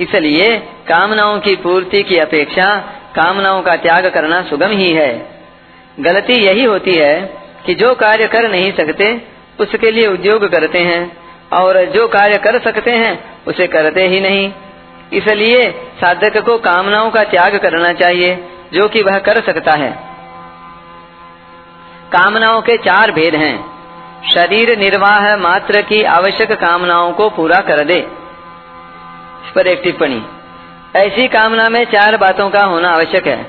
इसलिए 0.00 0.56
कामनाओं 0.88 1.38
की 1.38 1.56
पूर्ति 1.56 2.02
की 2.02 2.16
अपेक्षा 2.16 2.76
कामनाओं 3.14 3.62
का 3.62 3.74
त्याग 3.74 4.06
करना 4.06 4.42
सुगम 4.42 4.70
ही 4.70 4.90
है। 4.90 5.28
गलती 6.00 6.32
यही 6.32 6.64
होती 6.64 6.94
है 6.94 7.34
कि 7.66 7.74
जो 7.74 7.94
कार्य 7.94 8.26
कर 8.26 8.50
नहीं 8.50 8.72
सकते, 8.72 9.22
उसके 9.60 9.90
लिए 9.90 10.06
उद्योग 10.06 10.44
करते 10.44 10.78
हैं, 10.78 11.16
और 11.52 11.84
जो 11.84 12.08
कार्य 12.08 12.38
कर 12.38 12.60
सकते 12.60 12.90
हैं, 12.90 13.44
उसे 13.46 13.66
करते 13.66 14.08
ही 14.08 14.20
नहीं। 14.20 14.52
इसलिए 15.12 15.70
साधक 15.72 16.38
को 16.38 16.58
कामनाओं 16.58 17.10
का 17.10 17.22
त्याग 17.22 17.56
करना 17.56 17.92
चाहिए, 17.92 18.48
जो 18.74 18.88
कि 18.88 19.02
वह 19.02 19.18
कर 19.18 19.42
सकता 19.42 19.72
है। 19.72 19.90
कामनाओं 22.12 22.62
के 22.62 22.76
चार 22.76 23.10
भेद 23.10 23.34
हैं। 23.34 23.72
शरीर 24.34 24.78
निर्वाह 24.78 25.36
मात्र 25.36 25.82
की 25.82 26.02
आवश्यक 26.02 26.52
कामनाओं 26.52 27.12
को 27.12 27.30
पूरा 27.30 27.56
कर 27.56 27.84
दे। 27.84 27.98
इस 29.46 29.52
पर 29.54 29.66
एक 29.66 29.80
टिप्पणी। 29.84 30.22
ऐसी 30.96 31.28
कामना 31.28 31.68
में 31.68 31.84
चार 31.84 32.16
बातों 32.16 32.50
का 32.50 32.60
होना 32.60 32.90
आवश्यक 32.90 33.26
है। 33.26 33.42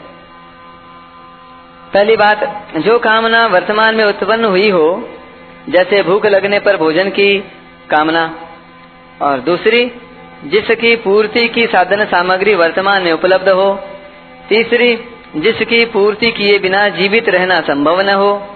पहली 1.93 2.15
बात, 2.15 2.67
जो 2.77 2.99
कामना 2.99 3.47
वर्तमान 3.47 3.95
में 3.95 4.05
उत्पन्न 4.05 4.45
हुई 4.45 4.69
हो, 4.69 5.09
जैसे 5.69 6.03
भूख 6.03 6.25
लगने 6.25 6.59
पर 6.59 6.77
भोजन 6.77 7.09
की 7.09 7.39
कामना, 7.89 8.35
और 9.21 9.39
दूसरी 9.39 9.91
जिसकी 10.43 10.95
पूर्ति 10.95 11.47
की 11.47 11.61
साधन 11.61 12.05
सामग्री 12.05 12.55
वर्तमान 12.55 13.03
में 13.03 13.11
उपलब्ध 13.11 13.49
हो। 13.49 13.79
तीसरी, 14.49 14.95
जिसकी 15.35 15.85
पूर्ति 15.85 16.31
किए 16.31 16.59
बिना 16.59 16.87
जीवित 16.87 17.29
रहना 17.29 17.59
संभव 17.61 18.01
न 18.01 18.09
हो। 18.09 18.47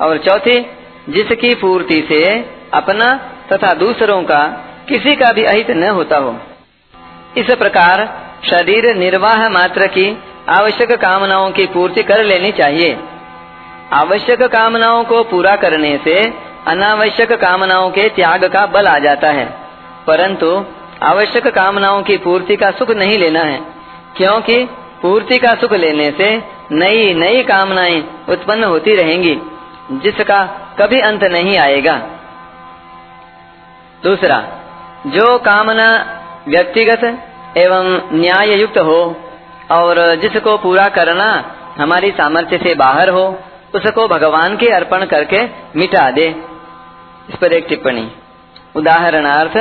और 0.00 0.18
चौथी, 0.18 0.66
जिसकी 1.08 1.54
पूर्ति 1.54 2.06
से 2.08 2.50
अपना 2.74 3.14
तथा 3.52 3.72
दूसरों 3.72 4.22
का 4.22 4.64
किसी 4.88 5.16
का 5.16 5.32
भी 5.32 5.44
अहित 5.44 5.70
न 5.70 5.88
होता 5.88 6.16
हो। 6.16 6.36
इस 7.36 7.54
प्रकार 7.54 8.26
शरीर 8.50 8.96
निर्वाह 8.96 9.48
मात्र 9.48 9.86
की 9.86 10.18
आवश्यक 10.48 10.92
कामनाओं 10.92 11.50
की 11.50 11.66
पूर्ति 11.66 12.02
कर 12.02 12.24
लेनी 12.24 12.52
चाहिए। 12.52 12.98
आवश्यक 13.92 14.42
कामनाओं 14.42 15.04
को 15.04 15.24
पूरा 15.24 15.56
करने 15.56 16.00
से 16.04 16.32
अनावश्यक 16.66 17.32
कामनाओं 17.32 17.90
के 17.90 18.08
त्याग 18.08 18.44
का 18.44 18.66
बल 18.66 18.86
आ 18.86 18.98
जाता 18.98 19.28
है। 19.28 19.46
परंतु 20.06 20.64
आवश्यक 21.02 21.46
कामनाओं 21.46 22.02
की 22.02 22.16
पूर्ति 22.16 22.56
का 22.56 22.70
सुख 22.70 22.90
नहीं 22.90 23.18
लेना 23.18 23.40
है, 23.40 23.60
क्योंकि 24.16 24.64
पूर्ति 25.02 25.38
का 25.38 25.54
सुख 25.54 25.72
लेने 25.72 26.10
से 26.10 26.30
नई 26.72 27.14
नई 27.14 27.42
कामनाएँ 27.42 28.00
उत्पन्न 28.28 28.64
होती 28.64 28.94
रहेंगी, 28.94 29.34
जिसका 29.92 30.44
कभी 30.80 31.00
अंत 31.00 31.24
नहीं 31.24 31.58
आएगा। 31.58 31.96
दूसरा, 34.02 34.38
जो 35.06 35.38
कामना 35.38 35.88
व्यक्तिगत 36.48 37.04
एवं 37.56 37.86
न्याय 38.12 38.60
युक्त 38.60 38.78
हो 38.78 39.00
और 39.70 40.14
जिसको 40.14 40.56
पूरा 40.58 40.86
करना 40.88 41.30
हमारी 41.78 42.10
सामर्थ्य 42.10 42.58
से 42.58 42.74
बाहर 42.74 43.08
हो, 43.08 43.24
उसको 43.74 44.06
भगवान 44.08 44.56
के 44.56 44.68
अर्पण 44.68 45.04
करके 45.04 45.44
मिटा 45.76 46.10
दे। 46.10 46.26
इस 47.28 47.36
पर 47.36 47.52
एक 47.52 47.66
टिप्पणी। 47.68 48.10
उदाहरणार्थ 48.76 49.56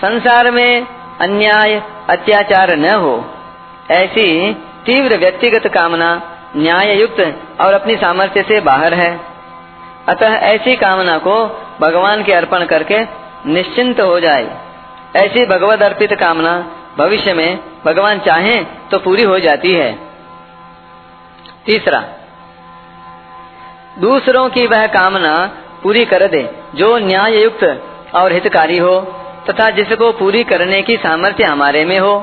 संसार 0.00 0.50
में 0.50 0.86
अन्याय, 1.20 1.82
अत्याचार 2.10 2.76
न 2.76 2.94
हो। 2.94 3.24
ऐसी 3.90 4.54
तीव्र 4.86 5.16
व्यक्तिगत 5.16 5.66
कामना 5.66 6.10
न्याय 6.56 6.94
युक्त 7.00 7.20
और 7.60 7.72
अपनी 7.72 7.96
सामर्थ्य 7.96 8.42
से 8.42 8.60
बाहर 8.60 8.94
है। 8.94 9.10
अतः 10.08 10.34
ऐसी 10.46 10.76
कामना 10.76 11.16
को 11.18 11.34
भगवान 11.80 12.22
के 12.24 12.32
अर्पण 12.32 12.64
करके 12.64 12.98
निश्चिंत 13.46 14.00
हो 14.00 14.18
जाए। 14.20 14.48
ऐसी 15.16 15.46
भगवत 15.46 15.82
अर्पित 15.82 16.12
कामना 16.14 16.52
भविष्य 16.98 17.32
में 17.32 17.58
भगवान 17.84 18.18
चाहें 18.18 18.88
तो 18.90 18.98
पूरी 18.98 19.22
हो 19.22 19.38
जाती 19.38 19.72
है। 19.72 19.92
तीसरा, 21.66 22.02
दूसरों 23.98 24.48
की 24.48 24.66
वह 24.66 24.86
कामना 24.86 25.34
पूरी 25.82 26.04
कर 26.04 26.26
दे 26.28 26.48
जो 26.74 26.96
न्याय 26.98 27.42
युक्त 27.42 27.64
और 28.14 28.32
हितकारी 28.32 28.78
हो। 28.78 28.94
तथा 29.50 29.70
जिसको 29.70 30.12
पूरी 30.12 30.44
करने 30.44 30.82
की 30.82 30.96
सामर्थ्य 30.96 31.44
हमारे 31.44 31.84
में 31.84 31.98
हो। 31.98 32.14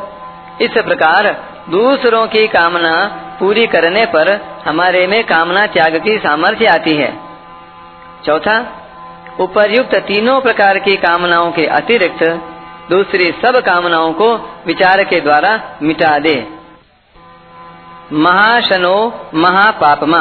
इस 0.61 0.71
प्रकार 0.71 1.27
दूसरों 1.69 2.27
की 2.27 2.47
कामना 2.47 2.93
पूरी 3.39 3.67
करने 3.67 4.05
पर 4.05 4.31
हमारे 4.67 5.07
में 5.07 5.23
कामना 5.23 5.65
त्याग 5.67 5.97
की 6.03 6.17
सामर्थ्य 6.17 6.65
आती 6.65 6.95
है। 6.95 7.13
चौथा, 8.25 8.57
उपर्युक्त 9.39 9.95
तीनों 9.95 10.41
प्रकार 10.41 10.79
की 10.79 10.95
कामनाओं 10.95 11.51
के 11.51 11.65
अतिरिक्त 11.65 12.23
दूसरी 12.89 13.31
सब 13.31 13.57
कामनाओं 13.65 14.13
को 14.13 14.33
विचार 14.67 15.03
के 15.03 15.19
द्वारा 15.21 15.59
मिटा 15.81 16.17
दे। 16.19 16.47
महाशनो 18.13 18.95
महापापमा। 19.35 20.19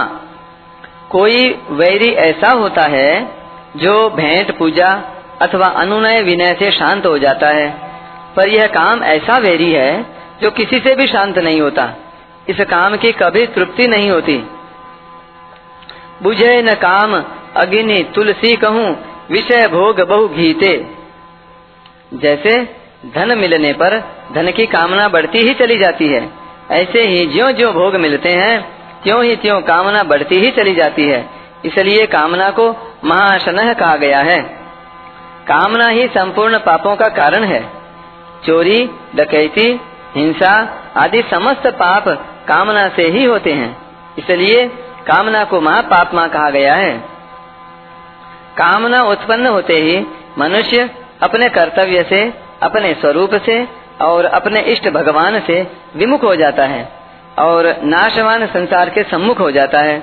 कोई 1.10 1.58
वैरी 1.70 2.08
ऐसा 2.08 2.50
होता 2.56 2.82
है 2.82 3.28
जो 3.76 4.10
भेंट 4.10 4.58
पूजा 4.58 4.90
अथवा 5.40 5.66
अनुनय 5.66 6.22
विनय 6.22 6.56
से 6.58 6.70
शांत 6.70 7.06
हो 7.06 7.18
जाता 7.18 7.48
है। 7.48 7.90
पर 8.36 8.48
यह 8.48 8.66
काम 8.66 9.02
ऐसा 9.02 9.36
वेरी 9.36 9.72
है, 9.72 10.02
जो 10.42 10.50
किसी 10.50 10.78
से 10.78 10.94
भी 10.94 11.06
शांत 11.06 11.38
नहीं 11.38 11.60
होता। 11.60 11.94
इस 12.48 12.60
काम 12.60 12.96
की 12.96 13.12
कभी 13.12 13.46
तृप्ति 13.46 13.88
नहीं 13.88 14.10
होती। 14.10 14.36
बुझे 16.22 16.62
न 16.62 16.74
काम, 16.74 17.24
अग्नि, 17.56 18.12
तुलसी 18.14 18.56
कहूँ, 18.56 18.96
विषय 19.30 19.68
भोग 19.68 20.00
बहु 20.00 20.28
घीते। 20.28 20.86
जैसे 22.14 22.62
धन 23.14 23.38
मिलने 23.38 23.72
पर 23.72 23.98
धन 24.34 24.50
की 24.50 24.66
कामना 24.66 25.08
बढ़ती 25.08 25.38
ही 25.38 25.54
चली 25.54 25.78
जाती 25.78 26.08
है, 26.08 26.30
ऐसे 26.70 27.02
ही 27.02 27.26
ज्यो 27.26 27.52
ज्यो 27.52 27.72
भोग 27.72 27.96
मिलते 27.96 28.28
हैं, 28.28 28.72
त्यों 29.02 29.24
ही 29.24 29.36
त्यों 29.36 29.60
कामना 29.60 30.02
बढ़ती 30.02 30.34
ही 30.34 30.50
चली 30.50 30.74
जाती 30.74 31.04
है। 31.04 31.30
इसलिए 31.64 32.06
कामना 32.06 32.50
को 32.50 32.70
महाशनह 33.04 33.72
कहा 33.72 33.96
गया 33.96 34.18
है। 34.18 34.59
कामना 35.48 35.88
ही 35.88 36.06
संपूर्ण 36.06 36.58
पापों 36.58 36.96
का 36.96 37.06
कारण 37.06 37.44
है। 37.44 37.72
चोरी, 38.46 38.90
डकैती, 39.14 39.80
हिंसा 40.14 40.76
आदि 40.96 41.22
समस्त 41.22 41.66
पाप 41.66 42.08
कामना 42.48 42.88
से 42.88 43.02
ही 43.02 43.24
होते 43.24 43.52
हैं। 43.52 43.76
इसलिए 44.18 44.66
कामना 45.06 45.44
को 45.44 45.60
महापापमा 45.60 46.26
कहा 46.26 46.50
गया 46.50 46.74
है। 46.74 46.98
कामना 48.58 49.02
उत्पन्न 49.02 49.46
होते 49.46 49.76
ही 49.76 50.06
मनुष्य 50.38 50.90
अपने 51.22 51.48
कर्तव्य 51.48 52.02
से, 52.02 52.34
अपने 52.62 52.94
स्वरूप 52.94 53.34
से 53.34 53.68
और 54.02 54.24
अपने 54.24 54.60
इष्ट 54.60 54.88
भगवान 54.88 55.40
से 55.40 55.66
विमुख 55.96 56.24
हो 56.24 56.36
जाता 56.36 56.64
है 56.64 56.92
और 57.38 57.76
नाशवान 57.84 58.46
संसार 58.46 58.90
के 58.90 59.02
सम्मुख 59.02 59.40
हो 59.40 59.50
जाता 59.50 59.78
है। 59.78 60.02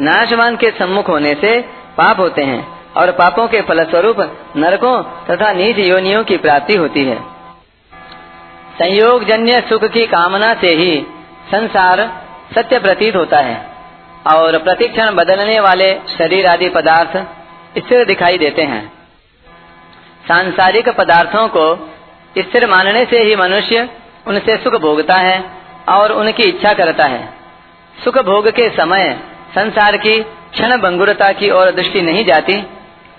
नाशवान 0.00 0.56
के 0.56 0.70
सम्मुख 0.70 1.08
होने 1.08 1.34
से 1.34 1.60
पाप 1.98 2.18
होते 2.18 2.42
हैं। 2.42 2.77
और 2.98 3.10
पापों 3.12 3.46
के 3.48 3.60
फलस्वरूप 3.60 4.20
नरकों 4.56 5.02
तथा 5.26 5.52
नीच 5.52 5.78
योनियों 5.78 6.22
की 6.24 6.36
प्राप्ति 6.36 6.76
होती 6.76 7.04
है। 7.04 7.18
संयोग 8.78 9.24
जन्य 9.24 9.60
सुख 9.68 9.84
की 9.84 10.06
कामना 10.06 10.52
से 10.54 10.74
ही 10.74 11.06
संसार 11.50 12.00
सत्य 12.54 12.78
प्रतीत 12.78 13.16
होता 13.16 13.38
है 13.38 13.56
और 14.26 14.58
प्रतिक्षण 14.58 15.14
बदलने 15.14 15.58
वाले 15.60 15.92
शरीर 16.18 16.46
आदि 16.46 16.68
पदार्थ 16.68 17.16
स्थिर 17.78 18.04
दिखाई 18.04 18.38
देते 18.38 18.62
हैं। 18.62 18.82
सांसारिक 20.28 20.88
पदार्थों 20.88 21.48
को 21.48 21.64
स्थिर 22.38 22.66
मानने 22.66 23.04
से 23.04 23.22
ही 23.22 23.36
मनुष्य 23.36 23.88
उनसे 24.26 24.56
सुख 24.56 24.74
भोगता 24.80 25.14
है 25.14 25.42
और 25.88 26.12
उनकी 26.12 26.42
इच्छा 26.42 26.72
करता 26.72 27.04
है। 27.04 27.28
सुख 27.94 28.18
भोग 28.18 28.48
के 28.50 28.68
समय 28.68 29.12
संसार 29.54 29.96
की 29.96 30.18
क्षण 30.22 30.76
भंगुरता 30.76 31.32
की 31.32 31.50
ओर 31.50 31.70
दृष्टि 31.70 32.02
नहीं 32.02 32.24
जाती 32.24 32.62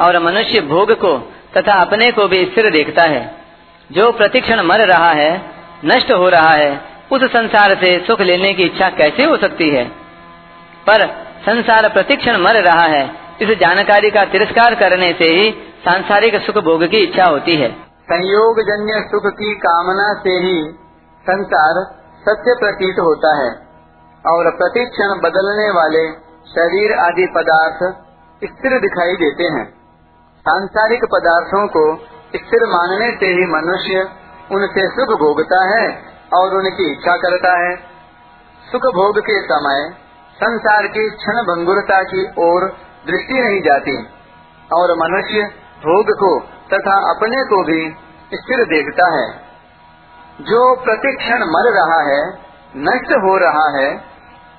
और 0.02 0.20
मनुष्य 0.20 0.62
भोग 0.62 0.92
को 0.92 1.34
तथा 1.58 1.74
अपने 1.74 2.12
को 2.12 2.28
भी 2.28 2.46
स्थिर 2.46 2.70
देखता 2.70 3.04
है। 3.04 3.36
जो 3.92 4.12
प्रतिक्षण 4.12 4.62
मर 4.62 4.88
रहा 4.88 5.12
है, 5.12 5.42
नष्ट 5.86 6.12
हो 6.12 6.30
रहा 6.30 6.52
है, 6.52 6.82
उस 7.12 7.24
संसार 7.24 7.76
से 7.76 8.06
सुख 8.08 8.22
लेने 8.22 8.54
की 8.54 8.64
इच्छा 8.64 8.90
कैसे 8.90 9.24
हो 9.24 9.38
सकती 9.38 9.70
है? 9.70 9.86
पर 10.88 11.08
संसार 11.46 11.90
प्रतिक्षण 11.90 12.38
मर 12.38 12.64
रहा 12.64 12.86
है, 12.86 13.12
इस 13.42 13.58
जानकारी 13.58 14.12
का 14.12 14.24
तिरस्कार 14.24 14.76
करने 14.76 15.14
से 15.14 15.26
ही 15.26 15.52
सांसारिक 15.80 16.36
सुख 16.36 16.64
भोग 16.64 16.88
की 16.88 16.98
इच्छा 16.98 17.24
होती 17.24 17.56
है। 17.56 17.72
संयोग 17.84 18.62
जन्य 18.62 19.08
सुख 19.08 19.34
की 19.34 19.56
कामना 19.56 20.14
से 20.14 20.30
ही 20.30 20.70
संसार 21.30 22.00
सत्य 22.20 22.56
प्रतीत 22.60 22.96
होता 23.00 23.36
है 23.44 23.52
और 24.34 24.52
प्रतिक्षण 24.58 25.20
बदलने 25.20 25.70
वाले 25.70 26.12
शरीर 26.50 27.00
आदि 27.00 27.28
पदार्थ 27.36 27.96
स्थिर 28.44 28.80
दिखाई 28.80 29.14
देते 29.14 29.44
हैं। 29.44 29.79
सांसारिक 30.50 31.04
पदार्थों 31.06 31.68
को 31.68 31.96
स्थिर 32.36 32.64
मानने 32.68 33.12
से 33.12 33.26
ही 33.26 33.46
मनुष्य 33.46 34.10
उनसे 34.52 34.88
सुख 34.88 35.20
भोगता 35.20 35.60
है 35.66 36.04
और 36.34 36.56
उनकी 36.56 36.92
इच्छा 36.92 37.18
करता 37.18 37.52
है। 37.60 37.76
सुख 38.72 38.82
भोग 38.82 39.20
के 39.20 39.42
समय 39.42 39.90
संसार 40.36 40.88
की 40.88 41.10
क्षण 41.10 41.34
भंगुरता 41.34 42.04
की 42.04 42.24
ओर 42.38 42.66
दृष्टि 43.08 43.34
नहीं 43.34 43.62
जाती 43.62 43.98
और 44.74 44.96
मनुष्य 44.98 45.44
भोग 45.80 46.06
को 46.10 46.40
तथा 46.74 47.10
अपने 47.10 47.44
को 47.44 47.64
भी 47.64 47.96
स्थिर 48.34 48.64
देखता 48.66 49.16
है। 49.16 49.32
जो 50.42 50.76
प्रतिक्षण 50.76 51.40
मर 51.40 51.72
रहा 51.72 52.02
है, 52.02 52.30
नष्ट 52.78 53.12
हो 53.12 53.38
रहा 53.38 53.80
है, 53.80 53.96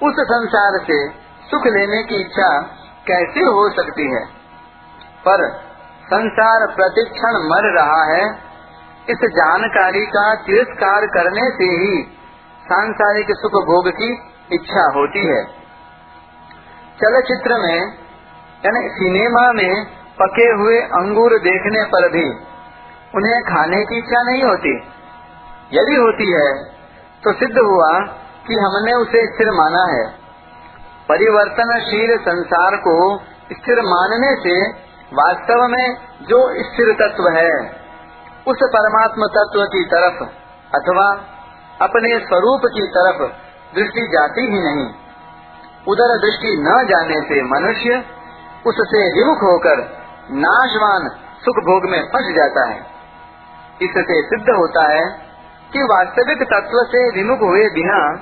उस 0.02 0.14
संसार 0.20 0.78
से 0.78 1.08
सुख 1.50 1.66
लेने 1.66 2.02
की 2.02 2.14
इच्छा 2.14 2.60
कैसे 3.06 3.40
हो 3.40 3.70
सकती 3.70 4.14
है? 4.14 4.24
पर 5.28 5.69
संसार 6.10 6.66
प्रतिक्षण 6.76 7.36
मर 7.48 7.66
रहा 7.74 8.02
है। 8.06 8.24
इस 9.08 9.24
जानकारी 9.34 10.04
का 10.06 10.24
तिरस्कार 10.46 11.06
करने 11.06 11.44
से 11.50 11.68
ही 11.74 11.92
सांसारिक 12.64 13.30
सुख 13.36 13.56
भोग 13.66 13.88
की 13.92 14.10
इच्छा 14.52 14.84
होती 14.96 15.24
है। 15.26 15.40
चलचित्र 16.98 17.58
में, 17.58 17.78
यानी 18.64 18.88
सिनेमा 18.90 19.44
में 19.52 19.84
पके 20.18 20.48
हुए 20.54 20.78
अंगूर 20.96 21.36
देखने 21.40 21.84
पर 21.86 22.08
भी 22.08 22.26
उन्हें 23.14 23.38
खाने 23.44 23.84
की 23.84 23.98
इच्छा 23.98 24.22
नहीं 24.22 24.42
होती। 24.44 24.74
यदि 25.72 25.96
होती 25.96 26.30
है 26.32 26.50
तो 27.22 27.32
सिद्ध 27.34 27.54
हुआ 27.54 27.88
कि 28.46 28.54
हमने 28.56 28.92
उसे 28.98 29.24
स्थिर 29.26 29.50
माना 29.54 29.86
है। 29.92 30.04
परिवर्तनशील 31.08 32.16
संसार 32.20 32.76
को 32.78 32.94
स्थिर 33.52 33.80
मानने 33.86 34.36
से 34.36 34.54
वास्तव 35.12 35.66
में 35.68 35.96
जो 36.22 36.62
स्थिर 36.62 36.92
तत्व 36.92 37.28
है, 37.28 37.80
उस 38.48 38.56
परमात्म 38.62 39.26
तत्व 39.26 39.64
की 39.64 39.84
तरफ़ 39.84 40.22
अथवा 40.74 41.06
अपने 41.82 42.18
स्वरूप 42.18 42.60
की 42.66 42.86
तरफ़ 42.86 43.22
दृष्टि 43.74 44.06
जाती 44.12 44.40
ही 44.40 44.60
नहीं। 44.60 44.86
उधर 45.88 46.18
दृष्टि 46.20 46.56
न 46.60 46.86
जाने 46.90 47.20
से 47.20 47.42
मनुष्य 47.42 48.04
उससे 48.66 49.20
विमुख 49.20 49.36
होकर 49.36 49.82
नाशवान 50.30 51.08
सुख 51.44 51.54
भोग 51.54 51.90
में 51.90 52.02
फंस 52.02 52.34
जाता 52.34 52.68
है। 52.68 52.80
इससे 53.82 54.22
सिद्ध 54.22 54.48
होता 54.50 54.88
है 54.92 55.04
कि 55.72 55.82
वास्तविक 55.82 56.42
तत्व 56.42 56.82
से 56.84 57.10
विमुख 57.10 57.40
हुए 57.40 57.68
बिना 57.68 58.16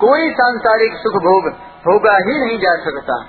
कोई 0.00 0.30
सांसारिक 0.30 0.94
सुख 0.94 1.12
भोग 1.12 1.52
होगा 1.86 2.16
ही 2.16 2.40
नहीं 2.40 2.58
जा 2.58 2.76
सकता। 2.84 3.26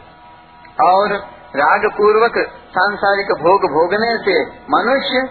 और 0.86 1.35
राग 1.56 1.86
पूर्वक 1.98 2.38
सांसारिक 2.70 3.32
भोग 3.41 3.65
भोगने 3.72 4.12
से 4.20 4.36
मनुष्य 4.70 5.22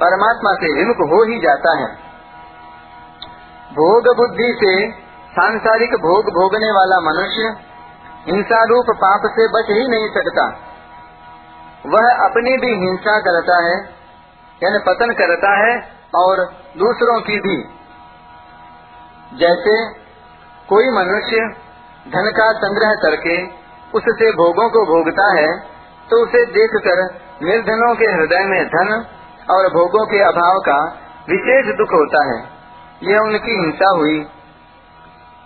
परमात्मा 0.00 0.52
से 0.54 0.72
विमुख 0.72 1.00
हो 1.10 1.22
ही 1.24 1.38
जाता 1.38 1.72
है। 1.78 1.88
भोग 3.72 4.08
बुद्धि 4.16 4.50
से 4.60 4.74
सांसारिक 5.32 5.96
भोग 6.02 6.28
भोगने 6.34 6.70
वाला 6.70 7.00
मनुष्य 7.00 7.48
हिंसा 8.26 8.62
रूप 8.64 8.86
पाप 8.96 9.26
से 9.30 9.48
बच 9.48 9.70
ही 9.70 9.88
नहीं 9.88 10.08
सकता। 10.10 10.46
वह 11.86 12.06
अपनी 12.24 12.56
भी 12.56 12.70
हिंसा 12.76 13.18
करता 13.20 13.56
है, 13.64 13.74
यानी 14.62 14.78
पतन 14.78 15.12
करता 15.14 15.50
है 15.58 15.74
और 16.14 16.42
दूसरों 16.76 17.20
की 17.20 17.38
भी। 17.40 17.56
जैसे 19.36 19.76
कोई 20.68 20.90
मनुष्य 20.90 21.44
धन 22.06 22.30
का 22.30 22.50
संग्रह 22.58 22.94
करके 23.02 23.36
उससे 23.96 24.30
भोगों 24.32 24.68
को 24.70 24.84
भोगता 24.86 25.26
है 25.38 25.48
तो 26.10 26.22
उसे 26.22 26.44
देखकर 26.50 27.02
निर्धनों 27.42 27.94
के 27.94 28.10
हृदय 28.12 28.44
में 28.44 28.60
धन 28.66 28.92
और 29.50 29.68
भोगों 29.68 30.04
के 30.06 30.20
अभाव 30.22 30.58
का 30.58 30.78
विशेष 31.28 31.74
दुख 31.74 31.92
होता 31.92 32.22
है। 32.24 32.38
यह 33.02 33.18
उनकी 33.20 33.54
हिंसा 33.60 33.90
हुई। 33.96 34.18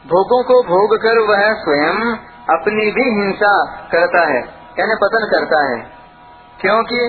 भोगों 0.04 0.42
को 0.42 0.58
भोग 0.62 0.96
कर 0.96 1.18
वह 1.20 1.42
स्वयं 1.54 1.96
अपनी 2.56 2.90
भी 2.90 3.06
हिंसा 3.14 3.54
करता 3.92 4.22
है, 4.26 4.40
यानी 4.78 4.94
पतन 5.02 5.26
करता 5.32 5.62
है। 5.66 5.80
क्योंकि 6.60 7.00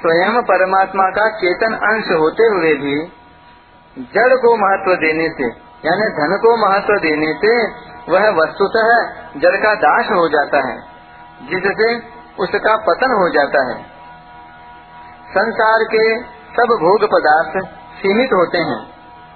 स्वयं 0.00 0.42
परमात्मा 0.42 1.08
का 1.10 1.26
चेतन 1.36 1.74
अंश 1.88 2.12
होते 2.20 2.46
हुए 2.46 2.74
भी 2.74 2.94
जड़ 3.98 4.34
को 4.36 4.56
महत्व 4.56 4.94
देने 5.00 5.28
से 5.28 5.69
यानी 5.84 6.06
धन 6.10 6.36
को 6.36 6.56
महत्व 6.56 6.94
देने 6.94 7.32
से 7.34 7.52
वह 8.12 8.30
वस्तुतः 8.30 8.88
जड़ 9.40 9.56
का 9.56 9.74
दास 9.74 10.06
हो 10.06 10.28
जाता 10.28 10.68
है, 10.68 10.76
जिससे 11.50 11.96
उसका 12.42 12.76
पतन 12.76 13.12
हो 13.12 13.28
जाता 13.28 13.62
है। 13.68 13.82
संसार 15.30 15.84
के 15.84 16.22
सब 16.24 16.72
भोग 16.80 17.04
पदार्थ 17.04 17.66
सीमित 18.02 18.30
होते 18.32 18.58
हैं। 18.58 18.80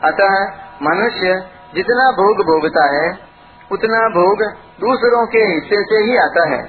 अतः 0.04 0.34
मनुष्य 0.82 1.50
जितना 1.74 2.10
भोग 2.10 2.36
भोगता 2.36 2.84
है, 2.84 3.18
उतना 3.72 4.08
भोग 4.08 4.42
दूसरों 4.80 5.26
के 5.26 5.38
हिस्से 5.38 5.82
से 5.82 6.04
ही 6.04 6.16
आता 6.16 6.48
है। 6.48 6.62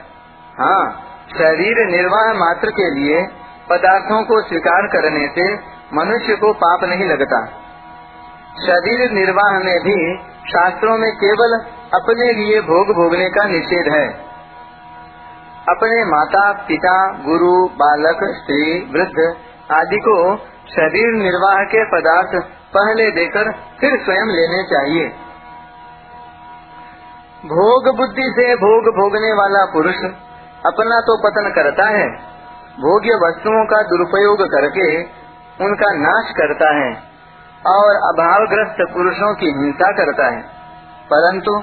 हाँ 0.59 1.01
शरीर 1.37 1.87
निर्वाह 1.87 2.33
मात्र 2.33 2.69
के 2.69 2.89
लिए 2.89 3.21
पदार्थों 3.69 4.23
को 4.23 4.41
स्वीकार 4.41 4.87
करने 4.87 5.27
से 5.27 5.53
मनुष्य 5.93 6.35
को 6.35 6.53
पाप 6.53 6.83
नहीं 6.83 7.09
लगता। 7.09 7.64
शरीर 8.55 9.11
निर्वाह 9.11 9.53
में 9.59 9.77
भी 9.79 9.95
शास्त्रों 10.49 10.97
में 10.97 11.11
केवल 11.15 11.53
अपने 11.93 12.27
लिए 12.33 12.59
भोग 12.61 12.91
भोगने 12.95 13.29
का 13.29 13.43
निषेध 13.45 13.87
है। 13.93 14.05
अपने 15.69 16.03
माता, 16.05 16.43
पिता, 16.67 16.93
गुरु, 17.25 17.53
बालक, 17.75 18.23
स्त्री, 18.35 18.65
वृद्ध 18.93 19.25
आदि 19.71 19.97
को 19.97 20.15
शरीर 20.69 21.11
निर्वाह 21.13 21.59
के 21.65 21.83
पदार्थ 21.85 22.35
पहले 22.73 23.09
देकर 23.11 23.51
फिर 23.79 23.97
स्वयं 24.03 24.31
लेने 24.31 24.61
चाहिए। 24.63 25.07
भोग 27.45 27.89
बुद्धि 27.97 28.29
से 28.35 28.45
भोग 28.55 28.87
भोगने 28.95 29.33
वाला 29.33 29.65
पुरुष 29.73 29.97
अपना 30.65 30.99
तो 31.01 31.17
पतन 31.23 31.49
करता 31.55 31.89
है, 31.89 32.07
भोग्य 32.79 33.19
वस्तुओं 33.23 33.65
का 33.65 33.81
दुरुपयोग 33.83 34.45
करके 34.47 34.87
उनका 35.65 35.91
नाश 35.97 36.31
करता 36.37 36.71
है। 36.75 37.14
और 37.67 37.95
अभावग्रस्त 38.05 38.81
पुरुषों 38.93 39.33
की 39.35 39.45
हिंसा 39.45 39.91
करता 39.91 40.25
है। 40.27 40.41
परंतु 41.13 41.53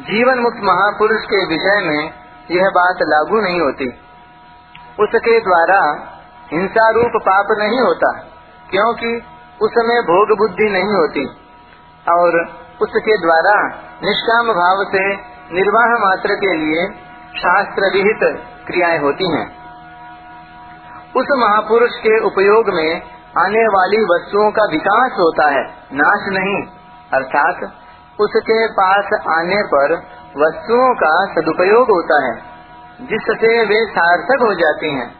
जीवन 0.00 0.38
मुक्त 0.38 0.60
महापुरुष 0.62 1.24
के 1.24 1.44
विषय 1.46 1.80
में 1.86 2.10
यह 2.50 2.70
बात 2.70 3.02
लागू 3.02 3.40
नहीं 3.40 3.60
होती। 3.60 3.88
उसके 5.00 5.38
द्वारा 5.40 5.80
हिंसा 6.52 6.88
रूप 6.90 7.20
पाप 7.22 7.52
नहीं 7.58 7.80
होता, 7.80 8.10
क्योंकि 8.70 9.12
उसमें 9.62 9.98
भोग 10.02 10.36
बुद्धि 10.38 10.68
नहीं 10.70 10.94
होती 10.94 11.24
और 12.06 12.38
उसके 12.82 13.16
द्वारा 13.18 13.54
निष्काम 14.04 14.52
भाव 14.52 14.84
से 14.84 15.04
निर्वाह 15.54 15.92
मात्र 15.98 16.34
के 16.34 16.54
लिए 16.54 16.86
शास्त्र 17.38 17.90
विहित 17.92 18.24
क्रियाएँ 18.66 18.98
होती 18.98 19.30
हैं। 19.32 19.46
उस 21.16 21.26
महापुरुष 21.38 21.90
के 21.90 22.18
उपयोग 22.24 22.70
में 22.74 23.02
आने 23.38 23.66
वाली 23.66 24.04
वस्तुओं 24.04 24.50
का 24.50 24.64
विकास 24.70 25.12
होता 25.12 25.48
है, 25.48 25.62
नाश 25.92 26.28
नहीं। 26.28 26.62
अर्थात, 27.14 27.72
उसके 28.20 28.66
पास 28.66 29.04
आने 29.38 29.62
पर 29.62 29.94
वस्तुओं 30.36 30.94
का 30.94 31.24
सदुपयोग 31.26 31.82
होता 31.82 32.24
है, 32.24 32.36
जिससे 33.00 33.64
वे 33.64 33.86
सार्थक 33.86 34.38
हो 34.42 34.54
जाती 34.54 34.94
हैं। 34.94 35.10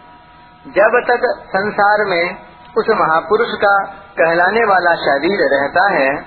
जब 0.66 1.02
तक 1.10 1.42
संसार 1.48 2.04
में 2.04 2.36
उस 2.78 2.84
महापुरुष 2.90 3.48
का 3.48 3.84
कहलाने 4.18 4.64
वाला 4.64 4.94
शरीर 4.94 5.38
रहता 5.52 5.90
है, 5.90 6.22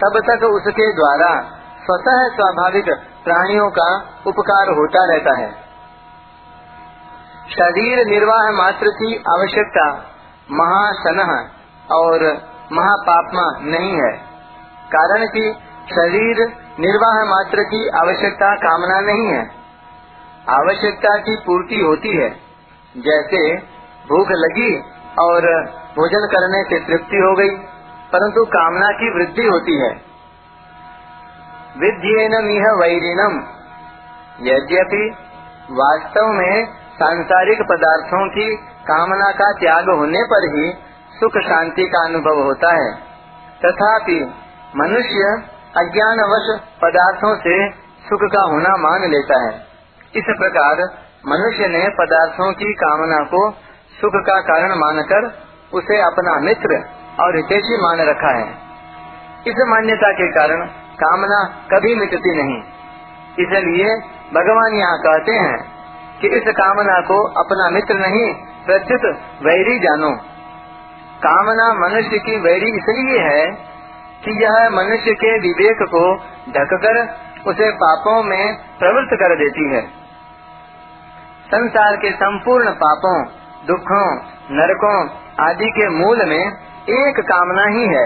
तब 0.00 0.22
तक 0.30 0.44
उसके 0.44 0.92
द्वारा 0.92 1.40
स्वतः 1.84 2.28
स्वाभाविक 2.28 2.84
प्राणियों 3.24 3.70
का 3.70 3.96
उपकार 4.26 4.68
होता 4.68 5.12
रहता 5.12 5.38
है। 5.38 5.50
शरीर 7.50 8.06
निर्वाह 8.06 8.50
मात्र 8.50 8.86
की 8.86 9.16
आवश्यकता 9.16 10.09
महासन 10.52 11.20
और 11.92 12.22
महापापमा 12.72 13.58
नहीं 13.60 13.92
है। 13.92 14.12
कारण 14.96 15.26
कि 15.26 15.54
शरीर 15.90 16.46
निर्वाह 16.80 17.24
मात्र 17.24 17.62
की 17.62 17.88
आवश्यकता 17.88 18.54
कामना 18.54 19.00
नहीं 19.00 19.26
है। 19.26 19.50
आवश्यकता 20.48 21.16
की 21.16 21.36
पूर्ति 21.46 21.80
होती 21.80 22.16
है। 22.16 22.30
जैसे 22.96 23.56
भूख 24.08 24.28
लगी 24.30 24.76
और 25.20 25.64
भोजन 25.96 26.26
करने 26.26 26.62
से 26.62 26.86
तृप्ति 26.86 27.16
हो 27.16 27.36
गई, 27.36 27.50
परंतु 28.12 28.44
कामना 28.44 28.88
की 28.88 29.18
वृद्धि 29.18 29.46
होती 29.46 29.78
है। 29.78 30.10
विद्येन 31.78 32.32
यह 32.32 32.72
वैरिनम 32.80 33.34
यद्यपि 34.46 35.16
वास्तव 35.70 36.26
में 36.26 36.66
सांसारिक 36.70 37.58
पदार्थों 37.62 38.28
की 38.28 38.56
कामना 38.90 39.30
का 39.30 39.52
त्याग 39.52 39.90
होने 39.90 40.22
पर 40.24 40.46
ही 40.52 40.72
सुख 41.20 41.38
शांति 41.42 41.84
का 41.84 42.04
अनुभव 42.04 42.42
होता 42.42 42.74
है। 42.74 42.90
तथापि 43.64 44.20
मनुष्य 44.76 45.32
अज्ञानवश 45.76 46.46
पदार्थों 46.82 47.34
से 47.36 47.56
सुख 48.08 48.20
का 48.22 48.42
होना 48.42 48.76
मान 48.76 49.10
लेता 49.10 49.40
है। 49.42 49.52
इस 50.16 50.24
प्रकार 50.38 50.82
मनुष्य 51.28 51.68
ने 51.68 51.88
पदार्थों 51.88 52.52
की 52.52 52.72
कामना 52.72 53.24
को 53.24 53.50
सुख 54.00 54.12
का 54.26 54.40
कारण 54.40 54.74
मानकर 54.74 55.26
उसे 55.74 56.00
अपना 56.00 56.40
मित्र 56.40 56.78
और 57.20 57.36
हितेशी 57.36 57.76
मान 57.82 58.00
रखा 58.08 58.36
है। 58.38 58.48
इस 59.46 59.64
मान्यता 59.68 60.12
के 60.12 60.28
कारण 60.30 60.66
कामना 61.02 61.40
कभी 61.72 61.94
मिटती 61.94 62.36
नहीं। 62.36 62.56
इसलिए 63.38 63.94
भगवान 64.34 64.74
यहाँ 64.74 64.98
कहते 64.98 65.32
हैं 65.32 65.58
कि 66.20 66.28
इस 66.28 66.54
कामना 66.56 67.00
को 67.00 67.18
अपना 67.44 67.70
मित्र 67.70 67.94
नहीं 67.94 68.49
प्रत्युत 68.66 69.04
वैरी 69.42 69.78
जानो। 69.78 70.10
कामना 71.26 71.88
मनुष्य 71.88 72.18
की 72.18 72.40
वैरी 72.40 72.68
इसलिए 72.76 73.20
है 73.20 73.46
कि 74.24 74.44
यह 74.44 74.70
मनुष्य 74.70 75.12
के 75.12 75.38
विवेक 75.38 75.78
को 75.82 76.16
ढककर 76.50 77.02
उसे 77.50 77.70
पापों 77.70 78.22
में 78.22 78.56
प्रवृत्त 78.78 79.10
कर 79.12 79.36
देती 79.36 79.74
है। 79.74 79.82
संसार 81.46 81.96
के 81.96 82.10
संपूर्ण 82.10 82.70
पापों, 82.70 83.24
दुखों, 83.66 84.16
नरकों 84.50 85.08
आदि 85.40 85.70
के 85.70 85.88
मूल 85.88 86.28
में 86.28 86.52
एक 86.88 87.20
कामना 87.20 87.62
ही 87.62 87.86
है। 87.86 88.04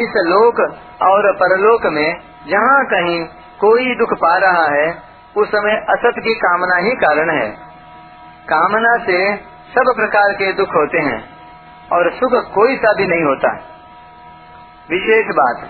इस 0.00 0.12
लोक 0.16 0.60
और 1.02 1.36
परलोक 1.36 1.86
में 1.86 2.20
जहाँ 2.48 2.84
कहीं 2.84 3.24
कोई 3.60 3.94
दुख 3.94 4.12
पा 4.12 4.36
रहा 4.36 4.74
है, 4.74 5.02
उस 5.36 5.48
समय 5.48 5.72
असत 5.72 6.14
की 6.18 6.34
कामना 6.34 6.76
ही 6.76 6.90
कारण 6.90 7.42
है। 7.42 7.50
कामना 8.48 8.96
से 9.04 9.51
सब 9.72 9.92
प्रकार 9.96 10.32
के 10.32 10.52
दुख 10.52 10.74
होते 10.76 10.98
हैं 10.98 11.20
और 11.92 12.10
सुख 12.12 12.32
कोई 12.54 12.76
सा 12.76 12.92
भी 12.92 13.06
नहीं 13.06 13.24
होता। 13.24 13.52
विशेष 14.90 15.30
बात, 15.32 15.62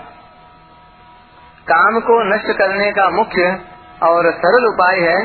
काम 1.67 1.99
को 1.99 2.17
नष्ट 2.23 2.51
करने 2.57 2.91
का 2.91 3.09
मुख्य 3.09 3.45
और 4.03 4.31
सरल 4.31 4.65
उपाय 4.65 4.99
है 4.99 5.15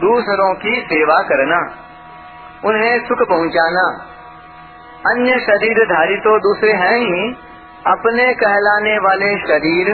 दूसरों 0.00 0.52
की 0.54 0.74
सेवा 0.86 1.20
करना, 1.22 1.60
उन्हें 2.64 2.98
सुख 3.04 3.26
पहुंचाना। 3.28 3.86
अन्य 5.06 5.40
शरीरधारी 5.40 6.16
तो 6.16 6.38
दूसरे 6.40 6.72
हैं 6.72 6.98
ही, 6.98 7.32
अपने 7.86 8.32
कहलाने 8.34 8.98
वाले 8.98 9.34
शरीर, 9.38 9.88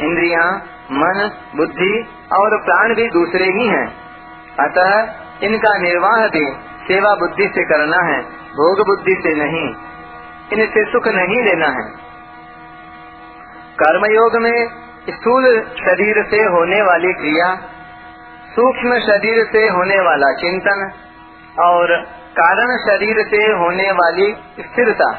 इंद्रिया, 0.00 0.46
मन, 0.92 1.30
बुद्धि 1.56 1.92
और 2.32 2.58
प्राण 2.64 2.94
भी 2.94 3.06
दूसरे 3.10 3.44
ही 3.50 3.68
हैं। 3.68 3.86
अतः 4.60 5.46
इनका 5.46 5.78
निर्वाह 5.78 6.26
भी 6.28 6.48
सेवा 6.90 7.14
बुद्धि 7.14 7.52
से 7.54 7.64
करना 7.64 8.06
है, 8.06 8.22
भोग 8.30 8.86
बुद्धि 8.86 9.12
से 9.12 9.34
नहीं। 9.34 9.74
इनसे 10.52 10.92
सुख 10.92 11.08
नहीं 11.08 11.42
लेना 11.42 11.66
है। 11.66 12.10
कर्मयोग 13.82 14.36
में 14.36 14.68
स्थूल 15.10 15.60
शरीर 15.60 16.24
से 16.30 16.36
होने 16.36 16.82
वाली 16.82 17.12
क्रिया, 17.12 17.56
सूक्ष्म 18.50 18.98
शरीर 18.98 19.44
से 19.52 19.68
होने 19.68 20.00
वाला 20.00 20.32
चिंतन, 20.32 20.92
और 21.58 22.04
कारण 22.40 22.78
शरीर 22.78 23.26
से 23.26 23.52
होने 23.52 23.92
वाली 23.92 24.34
स्थिरता 24.60 25.12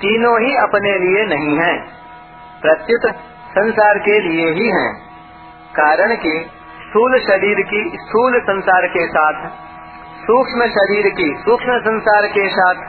तीनों 0.00 0.40
ही 0.40 0.56
अपने 0.56 0.98
लिए 0.98 1.36
नहीं 1.36 1.58
है। 1.58 1.78
प्रत्युत 2.62 3.14
संसार 3.50 3.98
के 3.98 4.20
लिए 4.20 4.50
ही 4.50 4.68
है। 4.68 4.92
कारण 5.72 6.16
कि 6.16 6.50
स्थूल 6.80 7.18
शरीर 7.18 7.66
की 7.66 7.90
स्थूल 7.94 8.40
संसार 8.40 8.86
के 8.86 9.06
साथ 9.06 9.50
सूक्ष्म 10.22 10.66
शरीर 10.66 11.08
की, 11.08 11.24
सूक्ष्म 11.40 11.78
संसार 11.78 12.26
के 12.26 12.48
साथ, 12.48 12.82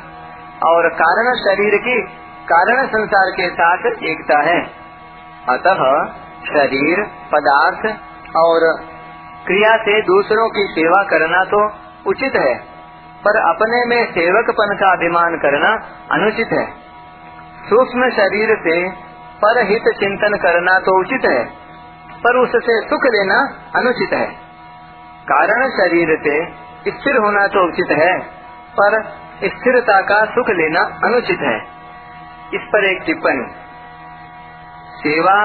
और 0.65 0.89
कारण 0.89 1.33
शरीर 1.35 1.77
की, 1.77 2.01
कारण 2.45 2.85
संसार 2.87 3.31
के 3.31 3.49
साथ 3.49 3.85
एकता 4.03 4.39
है। 4.41 4.59
अतः 5.49 5.81
शरीर, 6.47 7.03
पदार्थ, 7.31 7.85
और 8.37 8.65
क्रिया 9.47 9.77
से 9.77 10.01
दूसरों 10.01 10.49
की 10.49 10.67
सेवा 10.71 11.03
करना 11.03 11.43
तो 11.43 11.63
उचित 12.09 12.35
है, 12.35 12.53
पर 13.25 13.37
अपने 13.39 13.85
में 13.85 14.05
सेवकपन 14.11 14.75
का 14.75 14.91
अभिमान 14.91 15.37
करना 15.37 15.73
अनुचित 16.11 16.47
है। 16.53 16.65
सूक्ष्म 17.69 18.09
शरीर 18.09 18.55
से 18.59 18.77
पर 19.37 19.65
हित 19.65 19.83
चिंतन 19.99 20.37
करना 20.37 20.79
तो 20.79 20.99
उचित 20.99 21.25
है, 21.25 21.43
पर 22.23 22.37
उससे 22.37 22.79
सुख 22.89 23.05
लेना 23.05 23.39
अनुचित 23.75 24.13
है। 24.13 24.27
कारण 25.27 25.69
शरीर 25.69 26.17
से 26.23 26.62
स्थिर 26.87 27.17
होना 27.17 27.45
तो 27.47 27.61
उचित 27.67 27.91
है, 27.97 28.13
पर 28.79 29.01
स्थिरता 29.43 29.99
का 30.01 30.23
सुख 30.25 30.49
लेना 30.49 30.81
अनुचित 31.05 31.39
है। 31.41 31.57
इस 32.53 32.67
पर 32.73 32.85
एक 32.85 33.01
टिप्पणी। 33.05 33.45
सेवा, 34.97 35.35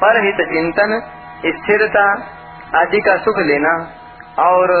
परहित 0.00 0.40
चिंतन, 0.52 1.00
स्थिरता 1.46 2.04
आदि 2.80 3.00
का 3.00 3.16
सुख 3.16 3.38
लेना 3.38 3.72
और 4.38 4.72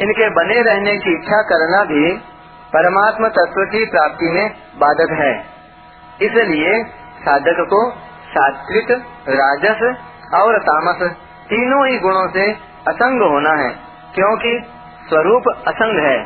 इनके 0.00 0.28
बने 0.30 0.60
रहने 0.62 0.96
की 0.98 1.14
इच्छा 1.14 1.42
करना 1.42 1.84
भी 1.84 2.16
परमात्मा 2.72 3.28
तत्व 3.28 3.64
की 3.64 3.84
प्राप्ति 3.84 4.30
में 4.30 4.44
बाधक 4.76 5.16
है। 5.20 5.32
इसलिए 6.22 6.82
साधक 7.18 7.66
को 7.70 7.80
सात्विक, 8.28 8.90
राजस 9.28 9.82
और 10.34 10.58
तामस 10.62 11.02
तीनों 11.48 11.86
ही 11.88 11.98
गुणों 11.98 12.28
से 12.28 12.50
असंग 12.88 13.22
होना 13.22 13.50
है, 13.62 13.70
क्योंकि 14.14 14.52
स्वरूप 15.08 15.42
असंग 15.68 16.06
है। 16.06 16.20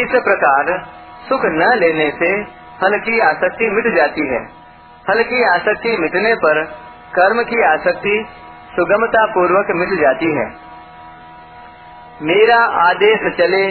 इस 0.00 0.10
प्रकार 0.10 0.84
सुख 1.28 1.40
न 1.44 1.72
लेने 1.74 2.10
से 2.10 2.44
फल 2.80 2.98
की 2.98 3.20
आसक्ति 3.20 3.70
मिट 3.70 3.96
जाती 3.96 4.26
है। 4.28 4.44
फल 5.06 5.22
की 5.22 5.42
आसक्ति 5.44 5.96
मिटने 5.96 6.34
पर 6.34 6.64
कर्म 7.14 7.42
की 7.42 7.62
आसक्ति 7.62 8.26
सुगमता 8.76 9.26
पूर्वक 9.26 9.66
मिट 9.70 10.00
जाती 10.00 10.30
है। 10.32 10.46
मेरा 12.22 12.58
आदेश 12.88 13.20
चले, 13.38 13.64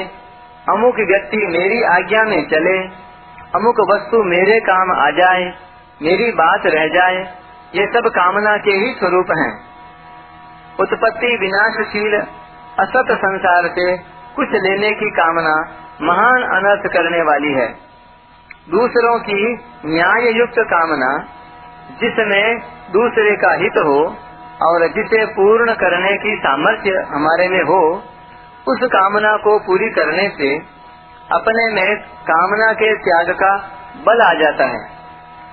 अमुक 0.70 0.96
व्यक्ति 0.96 1.38
मेरी 1.38 1.84
आज्ञा 1.84 2.24
में 2.24 2.48
चले, 2.48 2.78
अमुक 3.56 3.80
वस्तु 3.92 4.24
मेरे 4.24 4.60
काम 4.60 4.92
आ 4.92 5.10
जाए, 5.10 5.54
मेरी 6.02 6.32
बात 6.32 6.62
रह 6.66 6.88
जाए, 6.88 7.18
ये 7.76 7.86
सब 7.86 8.10
कामना 8.10 8.58
के 8.58 8.72
ही 8.72 8.94
स्वरूप 8.94 9.28
हैं। 9.38 9.52
उत्पत्ति 10.80 11.38
विनाशशील 11.38 12.22
असत 12.80 13.12
संसार 13.18 13.68
से 13.70 13.86
कुछ 14.36 14.54
लेने 14.62 14.92
की 14.92 15.10
कामना 15.12 15.56
महान 16.02 16.44
अनर्थ 16.54 16.88
करने 16.94 17.22
वाली 17.22 17.52
है। 17.54 17.68
दूसरों 18.70 19.18
की 19.20 19.42
न्याय 19.86 20.30
युक्त 20.38 20.60
कामना, 20.70 21.10
जिसमें 22.02 22.60
दूसरे 22.92 23.36
का 23.36 23.52
हित 23.54 23.78
हो 23.86 24.00
और 24.62 24.88
जिसे 24.88 25.26
पूर्ण 25.34 25.74
करने 25.74 26.16
की 26.18 26.36
सामर्थ्य 26.38 27.04
हमारे 27.10 27.48
में 27.50 27.62
हो, 27.64 27.82
उस 28.68 28.88
कामना 28.92 29.36
को 29.38 29.58
पूरी 29.60 29.90
करने 29.90 30.28
से 30.38 30.50
अपने 31.32 31.68
में 31.74 31.96
कामना 32.24 32.72
के 32.74 32.94
त्याग 33.00 33.32
का 33.36 33.54
बल 34.06 34.22
आ 34.22 34.34
जाता 34.34 34.66
है। 34.66 34.82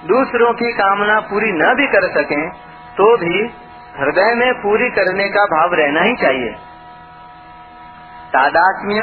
दूसरों 0.06 0.52
की 0.54 0.72
कामना 0.72 1.20
पूरी 1.20 1.52
न 1.52 1.74
भी 1.74 1.86
कर 1.86 2.08
सकें 2.12 2.48
तो 2.96 3.16
भी 3.16 3.36
हृदय 3.98 4.34
में 4.34 4.52
पूरी 4.54 4.90
करने 4.90 5.28
का 5.28 5.44
भाव 5.46 5.74
रहना 5.74 6.02
ही 6.02 6.14
चाहिए। 6.16 6.54
तादात्म्य 8.30 9.00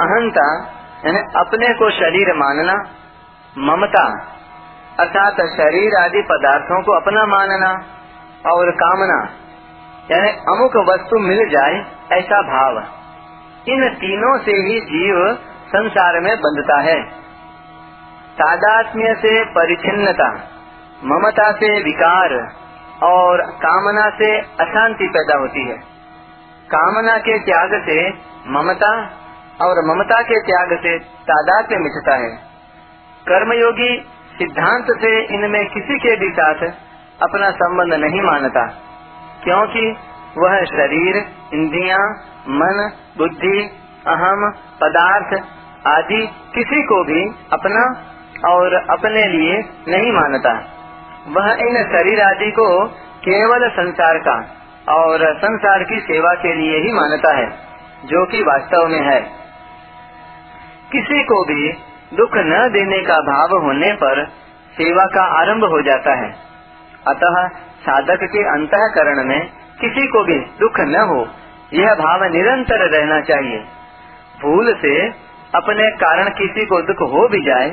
अहंता, 0.00 0.66
यानी 1.06 1.18
अपने 1.18 1.74
को 1.74 1.90
शरीर 1.90 2.34
मानना, 2.34 2.74
ममता, 3.58 4.32
अर्थात 5.00 5.32
शरीर 5.32 6.04
आदि 6.04 6.22
पदार्थों 6.22 6.82
को 6.82 6.92
अपना 6.92 7.26
मानना 7.26 7.72
और 8.52 8.70
कामना, 8.70 9.28
यानी 10.10 10.30
अमुक 10.30 10.76
वस्तु 10.76 11.18
मिल 11.18 11.48
जाए 11.48 11.84
ऐसा 12.12 12.42
भाव। 12.42 12.78
इन 13.68 13.88
तीनों 13.88 14.38
से 14.38 14.52
ही 14.52 14.80
जीव 14.80 15.38
संसार 15.68 16.20
में 16.20 16.36
बंधता 16.36 16.80
है। 16.80 17.02
तादात्म्य 18.32 19.14
से 19.14 19.44
परिचिन्नता 19.44 20.28
ममता 21.04 21.52
से 21.52 21.82
विकार 21.82 22.52
और 23.02 23.42
कामना 23.42 24.10
से 24.10 24.38
अशांति 24.38 25.08
पैदा 25.08 25.38
होती 25.38 25.68
है। 25.68 25.91
कामना 26.72 27.16
के 27.18 27.38
त्याग 27.38 27.72
से 27.86 27.96
ममता 28.48 28.92
और 29.60 29.80
ममता 29.86 30.20
के 30.22 30.38
त्याग 30.40 30.78
से 30.82 30.98
तादात्म्य 31.22 31.78
मिटता 31.78 32.14
है। 32.16 32.30
कर्मयोगी 33.26 33.90
सिद्धांत 34.38 34.86
से 35.00 35.10
इनमें 35.34 35.64
किसी 35.68 35.98
के 35.98 36.14
भी 36.16 36.30
साथ 36.30 36.64
अपना 37.22 37.50
संबंध 37.50 37.94
नहीं 37.94 38.22
मानता, 38.22 38.62
क्योंकि 39.44 39.84
वह 40.38 40.64
शरीर, 40.64 41.16
इंद्रिया, 41.54 41.98
मन, 42.48 42.80
बुद्धि, 43.18 43.58
अहम, 44.06 44.48
पदार्थ 44.80 45.34
आदि 45.86 46.22
किसी 46.54 46.82
को 46.82 47.02
भी 47.04 47.22
अपना 47.52 47.84
और 48.48 48.74
अपने 48.90 49.26
लिए 49.28 49.58
नहीं 49.88 50.12
मानता। 50.12 50.52
वह 51.28 51.52
इन 51.60 51.82
शरीर 51.92 52.22
आदि 52.22 52.50
को 52.50 52.66
केवल 53.22 53.68
संसार 53.70 54.18
का 54.18 54.36
और 54.86 55.24
संसार 55.36 55.82
की 55.82 55.98
सेवा 56.00 56.34
के 56.34 56.54
लिए 56.54 56.78
ही 56.78 56.92
मानता 56.92 57.36
है, 57.36 57.48
जो 58.04 58.24
कि 58.26 58.42
वास्तव 58.42 58.86
में 58.86 59.00
है। 59.02 59.20
किसी 60.92 61.22
को 61.22 61.44
भी 61.44 61.68
दुख 62.16 62.36
न 62.36 62.68
देने 62.72 63.00
का 63.00 63.18
भाव 63.26 63.56
होने 63.62 63.92
पर 63.92 64.24
सेवा 64.74 65.04
का 65.04 65.22
आरंभ 65.40 65.64
हो 65.64 65.82
जाता 65.82 66.14
है। 66.14 66.30
अतः 67.08 67.46
साधक 67.82 68.24
के 68.24 68.42
अंतकरण 68.50 69.24
में 69.24 69.40
किसी 69.80 70.06
को 70.06 70.24
भी 70.24 70.38
दुख 70.60 70.80
न 70.80 71.06
हो, 71.10 71.26
यह 71.72 71.94
भाव 71.94 72.24
निरंतर 72.24 72.88
रहना 72.88 73.20
चाहिए। 73.20 73.58
भूल 74.42 74.74
से 74.74 74.94
अपने 75.54 75.90
कारण 75.96 76.28
किसी 76.30 76.66
को 76.66 76.80
दुख 76.82 77.00
हो 77.08 77.28
भी 77.28 77.40
जाए 77.44 77.70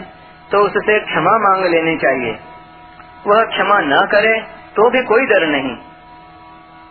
तो 0.52 0.60
उससे 0.60 1.00
क्षमा 1.00 1.38
मांग 1.39 1.65
लेनी 1.65 1.98
चाहिए। 1.98 2.32
वह 3.28 3.43
क्षमा 3.43 3.80
न 3.80 4.00
करे 4.12 4.39
तो 4.76 4.89
भी 4.89 5.04
कोई 5.04 5.26
डर 5.26 5.45
नहीं। 5.48 5.76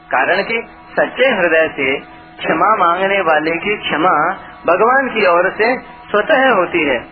कारण 0.09 0.43
कि 0.43 0.63
सच्चे 0.93 1.29
हृदय 1.29 1.69
से 1.69 2.01
क्षमा 2.39 2.77
मांगने 2.77 3.21
वाले 3.21 3.51
की 3.51 3.77
क्षमा 3.77 4.17
भगवान 4.67 5.09
की 5.09 5.27
ओर 5.27 5.51
से 5.51 5.77
स्वतः 6.11 6.49
होती 6.51 6.85
है। 6.85 7.05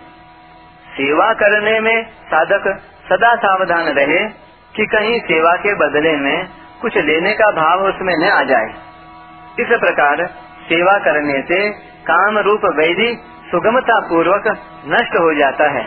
सेवा 0.88 1.32
करने 1.32 1.80
में 1.80 2.02
साधक 2.04 2.78
सदा 3.08 3.34
सावधान 3.36 3.84
रहे 3.84 4.28
कि 4.76 4.86
कहीं 4.86 5.20
सेवा 5.20 5.52
के 5.56 5.74
बदले 5.74 6.16
में 6.16 6.48
कुछ 6.82 6.96
लेने 6.96 7.32
का 7.32 7.50
भाव 7.50 7.84
उसमें 7.84 8.14
न 8.18 8.30
आ 8.30 8.42
जाए। 8.42 8.70
इस 9.60 9.78
प्रकार 9.80 10.26
सेवा 10.62 10.98
करने 10.98 11.42
से 11.42 11.70
काम 12.02 12.38
रूप 12.38 12.60
वैधि 12.64 13.18
सुगमता 13.50 14.00
पूर्वक 14.08 14.48
नष्ट 14.86 15.14
हो 15.14 15.38
जाता 15.38 15.70
है। 15.70 15.84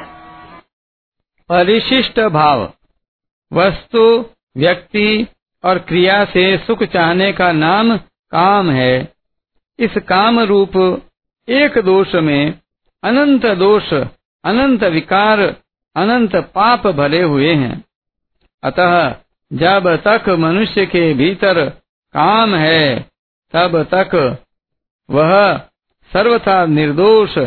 परिशिष्ट 1.50 2.20
भाव। 2.20 2.74
वस्तु, 3.54 4.26
व्यक्ति 4.58 5.28
और 5.64 5.80
क्रिया 5.80 6.26
से 6.26 6.58
सुख 6.58 6.84
चाहने 6.84 7.34
का 7.34 7.52
नाम 7.52 7.98
काम 8.32 8.72
है। 8.72 9.14
इस 9.80 9.94
काम 9.98 10.40
रूप 10.40 11.02
एक 11.50 11.78
दोष 11.78 12.16
में 12.16 12.60
अनंत 13.04 13.46
दोष, 13.46 13.94
अनंत 14.44 14.84
विकार, 14.84 15.40
अनंत 15.96 16.36
पाप 16.36 16.88
भरे 16.88 17.22
हुए 17.22 17.54
हैं। 17.54 17.84
अतः 18.64 19.16
जब 19.54 20.02
तक 20.08 20.30
मनुष्य 20.30 20.86
के 20.86 21.14
भीतर 21.14 21.70
काम 22.14 22.56
है, 22.56 23.06
तब 23.54 23.84
तक 23.84 24.38
वह 25.10 25.58
सर्वथा 26.14 26.66
निर्दोष, 26.66 27.38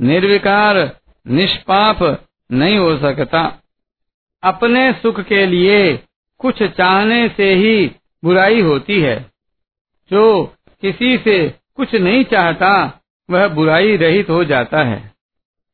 निर्विकार, 0.00 1.00
निष्पाप 1.26 2.26
नहीं 2.52 2.78
हो 2.78 2.98
सकता। 2.98 3.58
अपने 4.42 4.92
सुख 4.92 5.20
के 5.20 5.46
लिए 5.46 6.04
कुछ 6.40 6.62
चाहने 6.62 7.28
से 7.28 7.54
ही 7.54 7.90
बुराई 8.24 8.60
होती 8.60 9.00
है। 9.00 9.30
जो 10.10 10.54
किसी 10.80 11.18
से 11.18 11.54
कुछ 11.76 11.94
नहीं 11.94 12.24
चाहता, 12.24 13.00
वह 13.30 13.48
बुराई 13.48 13.96
रहित 13.96 14.30
हो 14.30 14.44
जाता 14.44 14.82
है। 14.82 15.12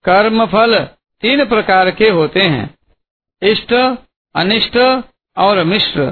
कर्म 0.04 0.46
फल 0.46 0.84
तीन 1.20 1.44
प्रकार 1.44 1.90
के 1.90 2.08
होते 2.08 2.40
हैं। 2.40 2.74
इष्ट, 3.42 3.98
अनिष्ट 4.34 5.04
और 5.36 5.64
मिश्र। 5.64 6.10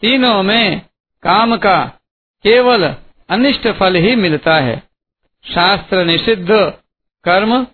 तीनों 0.00 0.42
में 0.42 0.80
काम 1.22 1.56
का 1.56 1.84
केवल 2.42 2.96
अनिष्ट 3.28 3.68
फल 3.68 3.94
ही 3.94 4.16
मिलता 4.16 4.54
है। 4.54 4.82
शास्त्र 5.54 6.04
निषिद्ध 6.04 6.48
कर्म 7.24 7.64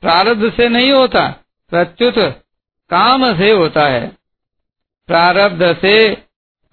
प्रारब्ध 0.00 0.52
से 0.52 0.68
नहीं 0.68 0.92
होता, 0.92 1.36
प्रत्युत 1.70 2.18
काम 2.90 3.36
से 3.36 3.50
होता 3.50 3.88
है। 3.88 4.15
प्रारब्ध 5.08 5.62
से 5.76 5.96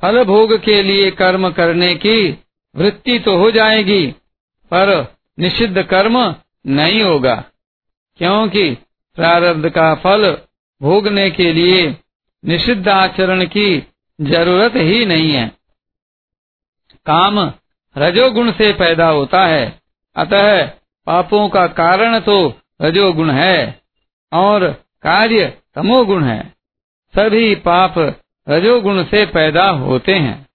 फल 0.01 0.23
भोग 0.25 0.53
के 0.59 0.81
लिए 0.83 1.09
कर्म 1.13 1.49
करने 1.51 1.93
की 1.95 2.17
वृत्ति 2.75 3.17
तो 3.19 3.35
हो 3.37 3.49
जाएगी, 3.51 4.05
पर 4.71 4.89
निषिद्ध 5.37 5.83
कर्म 5.83 6.17
नहीं 6.69 7.01
होगा, 7.01 7.35
क्योंकि 8.19 8.69
प्रारब्ध 9.17 9.69
का 9.69 9.93
फल 9.95 10.29
भोगने 10.81 11.29
के 11.31 11.51
लिए 11.53 11.83
निषिद्ध 12.43 12.87
आचरण 12.89 13.45
की 13.47 13.67
ज़रूरत 14.19 14.73
ही 14.77 15.05
नहीं 15.05 15.31
है। 15.31 15.47
काम 17.05 17.39
रजोगुण 17.95 18.51
से 18.51 18.71
पैदा 18.73 19.07
होता 19.09 19.45
है, 19.45 19.65
अतः 20.15 20.65
पापों 21.07 21.47
का 21.49 21.65
कारण 21.75 22.19
तो 22.21 22.37
रजोगुण 22.81 23.31
है 23.31 23.81
और 24.31 24.67
कार्य 25.03 25.45
तमोगुण 25.75 26.23
है। 26.23 26.41
सभी 27.13 27.55
पाप 27.61 27.99
रजोगुण 28.49 29.03
से 29.03 29.25
पैदा 29.25 29.69
होते 29.69 30.13
हैं। 30.15 30.45